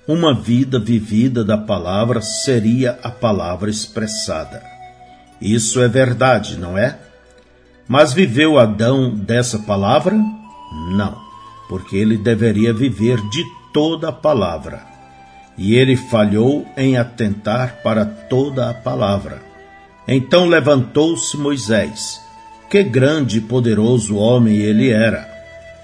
Uma 0.06 0.34
vida 0.34 0.78
vivida 0.78 1.42
da 1.42 1.56
palavra 1.56 2.20
seria 2.20 2.98
a 3.02 3.10
palavra 3.10 3.70
expressada. 3.70 4.62
Isso 5.40 5.80
é 5.80 5.88
verdade, 5.88 6.58
não 6.58 6.76
é? 6.76 6.98
Mas 7.88 8.12
viveu 8.12 8.58
Adão 8.58 9.10
dessa 9.10 9.58
palavra? 9.58 10.14
Não, 10.90 11.16
porque 11.68 11.96
ele 11.96 12.16
deveria 12.16 12.72
viver 12.72 13.20
de 13.28 13.44
toda 13.72 14.08
a 14.08 14.12
palavra. 14.12 14.82
E 15.56 15.74
ele 15.74 15.96
falhou 15.96 16.66
em 16.76 16.96
atentar 16.96 17.80
para 17.82 18.04
toda 18.04 18.70
a 18.70 18.74
palavra. 18.74 19.42
Então 20.06 20.46
levantou-se 20.46 21.36
Moisés 21.36 22.26
que 22.68 22.82
grande 22.82 23.38
e 23.38 23.40
poderoso 23.40 24.16
homem 24.16 24.56
ele 24.56 24.90
era! 24.90 25.34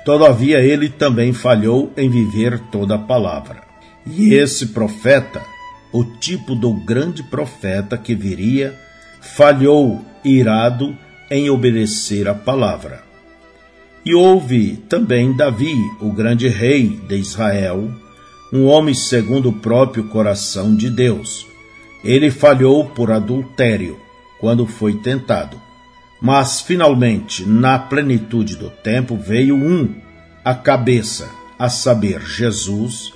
Todavia 0.05 0.59
ele 0.59 0.89
também 0.89 1.33
falhou 1.33 1.93
em 1.97 2.11
viver 2.11 2.59
toda 2.73 2.97
a 2.97 2.99
palavra. 2.99 3.63
E 4.05 4.35
esse 4.35 4.67
profeta, 4.69 5.41
o 5.93 6.03
tipo 6.03 6.57
do 6.57 6.73
grande 6.73 7.23
profeta 7.23 7.97
que 7.97 8.17
viria, 8.17 8.75
falhou 9.23 10.05
irado 10.25 10.97
em 11.31 11.49
obedecer 11.49 12.29
a 12.29 12.35
palavra. 12.35 13.03
E 14.05 14.15
houve 14.15 14.77
também 14.89 15.35
Davi, 15.35 15.75
o 16.01 16.13
grande 16.13 16.49
rei 16.49 17.01
de 17.09 17.17
Israel, 17.17 17.91
um 18.53 18.67
homem 18.67 18.95
segundo 18.95 19.49
o 19.49 19.53
próprio 19.53 20.05
coração 20.09 20.75
de 20.75 20.91
Deus. 20.91 21.47
Ele 22.05 22.31
falhou 22.31 22.85
por 22.85 23.13
adultério 23.13 23.99
quando 24.41 24.67
foi 24.67 24.95
tentado. 24.95 25.59
Mas 26.21 26.61
finalmente, 26.61 27.47
na 27.47 27.79
plenitude 27.79 28.57
do 28.57 28.71
tempo, 28.71 29.17
veio 29.17 29.55
um, 29.55 29.95
a 30.45 30.55
cabeça, 30.55 31.31
a 31.59 31.69
saber, 31.69 32.21
Jesus, 32.23 33.13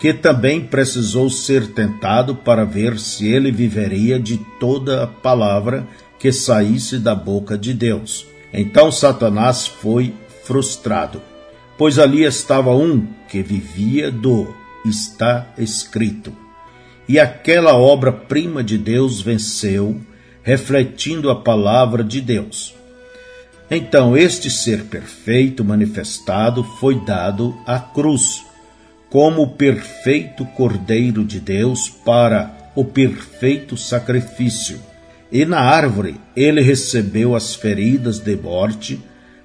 que 0.00 0.14
também 0.14 0.62
precisou 0.62 1.28
ser 1.28 1.68
tentado 1.68 2.34
para 2.34 2.64
ver 2.64 2.98
se 2.98 3.28
ele 3.28 3.52
viveria 3.52 4.18
de 4.18 4.38
toda 4.58 5.04
a 5.04 5.06
palavra 5.06 5.86
que 6.18 6.32
saísse 6.32 6.98
da 6.98 7.14
boca 7.14 7.56
de 7.56 7.74
Deus. 7.74 8.26
Então 8.52 8.90
Satanás 8.90 9.66
foi 9.66 10.14
frustrado, 10.42 11.20
pois 11.76 11.98
ali 11.98 12.24
estava 12.24 12.74
um 12.74 13.06
que 13.28 13.42
vivia 13.42 14.10
do 14.10 14.52
está 14.86 15.46
escrito. 15.58 16.32
E 17.06 17.18
aquela 17.20 17.76
obra-prima 17.76 18.64
de 18.64 18.78
Deus 18.78 19.20
venceu 19.20 20.00
refletindo 20.42 21.30
a 21.30 21.36
palavra 21.36 22.02
de 22.02 22.20
Deus. 22.20 22.74
Então, 23.70 24.16
este 24.16 24.50
ser 24.50 24.84
perfeito 24.84 25.64
manifestado 25.64 26.64
foi 26.64 27.04
dado 27.04 27.56
à 27.66 27.78
cruz, 27.78 28.44
como 29.10 29.42
o 29.42 29.48
perfeito 29.48 30.44
Cordeiro 30.46 31.24
de 31.24 31.40
Deus 31.40 31.88
para 31.88 32.70
o 32.74 32.84
perfeito 32.84 33.76
sacrifício. 33.76 34.80
E 35.30 35.44
na 35.44 35.60
árvore 35.60 36.16
ele 36.34 36.60
recebeu 36.60 37.34
as 37.36 37.54
feridas 37.54 38.18
de 38.18 38.36
morte, 38.36 39.00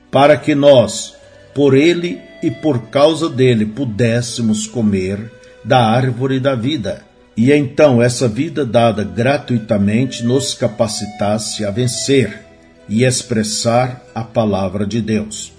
para 0.10 0.38
que 0.38 0.56
nós, 0.56 1.16
por 1.54 1.76
ele 1.76 2.22
e 2.42 2.50
por 2.50 2.90
causa 2.90 3.30
dele, 3.30 3.66
pudéssemos 3.66 4.68
comer 4.68 5.32
da 5.64 5.80
árvore 5.80 6.40
da 6.40 6.56
vida 6.56 7.04
e 7.38 7.52
então 7.52 8.02
essa 8.02 8.28
vida 8.28 8.66
dada 8.66 9.04
gratuitamente 9.04 10.24
nos 10.24 10.54
capacitasse 10.54 11.66
a 11.66 11.72
vencer 11.72 12.46
e 12.88 13.04
expressar 13.04 14.02
a 14.14 14.24
palavra 14.24 14.86
de 14.86 15.02
Deus. 15.02 15.55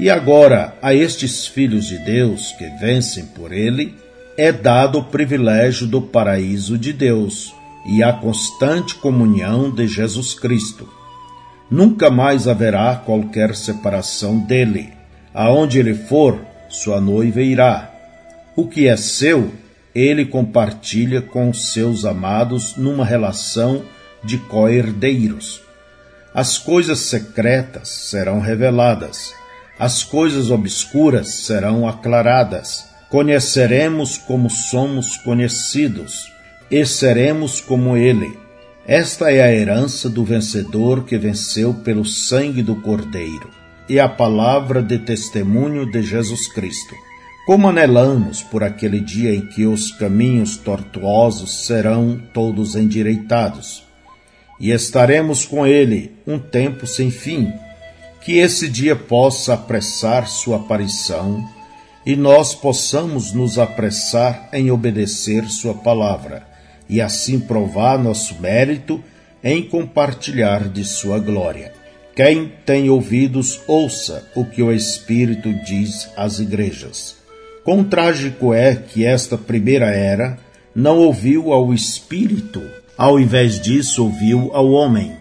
E 0.00 0.08
agora, 0.08 0.74
a 0.80 0.94
estes 0.94 1.46
filhos 1.46 1.84
de 1.84 1.98
Deus 1.98 2.52
que 2.52 2.66
vencem 2.80 3.26
por 3.26 3.52
ele, 3.52 3.94
é 4.34 4.50
dado 4.50 4.96
o 4.96 5.04
privilégio 5.04 5.86
do 5.86 6.00
paraíso 6.00 6.78
de 6.78 6.90
Deus 6.90 7.54
e 7.84 8.02
a 8.02 8.10
constante 8.10 8.94
comunhão 8.94 9.70
de 9.70 9.86
Jesus 9.86 10.32
Cristo. 10.32 10.88
Nunca 11.70 12.08
mais 12.08 12.48
haverá 12.48 12.96
qualquer 12.96 13.54
separação 13.54 14.38
dele. 14.38 14.90
Aonde 15.34 15.78
ele 15.78 15.92
for, 15.92 16.40
sua 16.70 16.98
noiva 16.98 17.42
irá. 17.42 17.92
O 18.56 18.66
que 18.66 18.88
é 18.88 18.96
seu 18.96 19.52
ele 19.94 20.24
compartilha 20.24 21.20
com 21.20 21.52
seus 21.52 22.06
amados 22.06 22.74
numa 22.74 23.04
relação 23.04 23.84
de 24.24 24.38
coerdeiros. 24.38 25.60
As 26.32 26.56
coisas 26.56 27.00
secretas 27.00 27.88
serão 27.88 28.40
reveladas, 28.40 29.34
as 29.80 30.04
coisas 30.04 30.50
obscuras 30.50 31.28
serão 31.28 31.88
aclaradas. 31.88 32.90
Conheceremos 33.08 34.18
como 34.18 34.50
somos 34.50 35.16
conhecidos, 35.16 36.30
e 36.70 36.84
seremos 36.84 37.62
como 37.62 37.96
Ele. 37.96 38.38
Esta 38.86 39.32
é 39.32 39.40
a 39.40 39.50
herança 39.50 40.10
do 40.10 40.22
vencedor 40.22 41.04
que 41.04 41.16
venceu 41.16 41.72
pelo 41.72 42.04
sangue 42.04 42.62
do 42.62 42.76
Cordeiro 42.76 43.48
e 43.88 43.98
a 43.98 44.06
palavra 44.06 44.82
de 44.82 44.98
testemunho 44.98 45.90
de 45.90 46.02
Jesus 46.02 46.46
Cristo. 46.52 46.94
Como 47.46 47.66
anelamos 47.66 48.42
por 48.42 48.62
aquele 48.62 49.00
dia 49.00 49.34
em 49.34 49.46
que 49.46 49.64
os 49.64 49.90
caminhos 49.92 50.58
tortuosos 50.58 51.64
serão 51.64 52.20
todos 52.34 52.76
endireitados, 52.76 53.82
e 54.60 54.72
estaremos 54.72 55.46
com 55.46 55.66
ele 55.66 56.12
um 56.26 56.38
tempo 56.38 56.86
sem 56.86 57.10
fim, 57.10 57.50
que 58.20 58.38
esse 58.38 58.68
dia 58.68 58.94
possa 58.94 59.54
apressar 59.54 60.28
sua 60.28 60.56
aparição 60.56 61.44
e 62.04 62.16
nós 62.16 62.54
possamos 62.54 63.32
nos 63.32 63.58
apressar 63.58 64.48
em 64.52 64.70
obedecer 64.70 65.48
Sua 65.48 65.74
palavra 65.74 66.46
e 66.88 67.00
assim 67.00 67.38
provar 67.38 67.98
nosso 67.98 68.40
mérito 68.40 69.02
em 69.44 69.62
compartilhar 69.62 70.68
de 70.68 70.84
Sua 70.84 71.18
glória. 71.18 71.72
Quem 72.14 72.52
tem 72.66 72.90
ouvidos, 72.90 73.60
ouça 73.66 74.28
o 74.34 74.44
que 74.44 74.62
o 74.62 74.72
Espírito 74.72 75.52
diz 75.64 76.08
às 76.16 76.38
igrejas. 76.38 77.16
Quão 77.64 77.84
trágico 77.84 78.52
é 78.52 78.74
que 78.74 79.04
esta 79.04 79.38
primeira 79.38 79.86
era 79.86 80.38
não 80.74 80.98
ouviu 80.98 81.52
ao 81.52 81.72
Espírito, 81.72 82.62
ao 82.96 83.20
invés 83.20 83.60
disso 83.60 84.04
ouviu 84.04 84.50
ao 84.52 84.70
homem. 84.70 85.12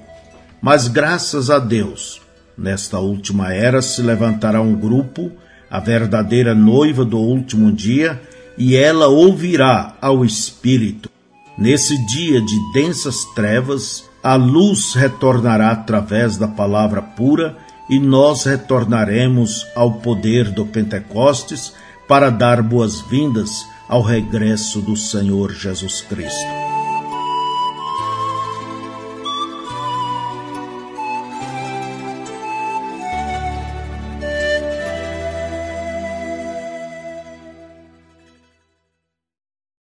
Mas 0.61 0.87
graças 0.87 1.49
a 1.49 1.59
Deus, 1.59 2.21
nesta 2.59 2.99
última 2.99 3.53
era 3.53 3.81
se 3.81 4.01
levantará 4.01 4.61
um 4.61 4.75
grupo 4.75 5.31
a 5.69 5.79
verdadeira 5.79 6.55
noiva 6.55 7.05
do 7.05 7.19
último 7.19 7.71
dia, 7.71 8.19
e 8.57 8.75
ela 8.75 9.07
ouvirá 9.07 9.95
ao 10.01 10.25
Espírito. 10.25 11.09
Nesse 11.57 11.97
dia 12.07 12.41
de 12.41 12.55
densas 12.73 13.23
trevas, 13.35 14.03
a 14.23 14.35
luz 14.35 14.93
retornará 14.93 15.71
através 15.71 16.37
da 16.37 16.47
palavra 16.47 17.01
pura 17.01 17.55
e 17.89 17.99
nós 17.99 18.43
retornaremos 18.45 19.65
ao 19.75 19.93
poder 19.93 20.51
do 20.51 20.65
Pentecostes 20.65 21.73
para 22.07 22.29
dar 22.29 22.61
boas-vindas 22.61 23.65
ao 23.87 24.01
regresso 24.01 24.81
do 24.81 24.95
Senhor 24.95 25.53
Jesus 25.53 26.01
Cristo. 26.01 26.78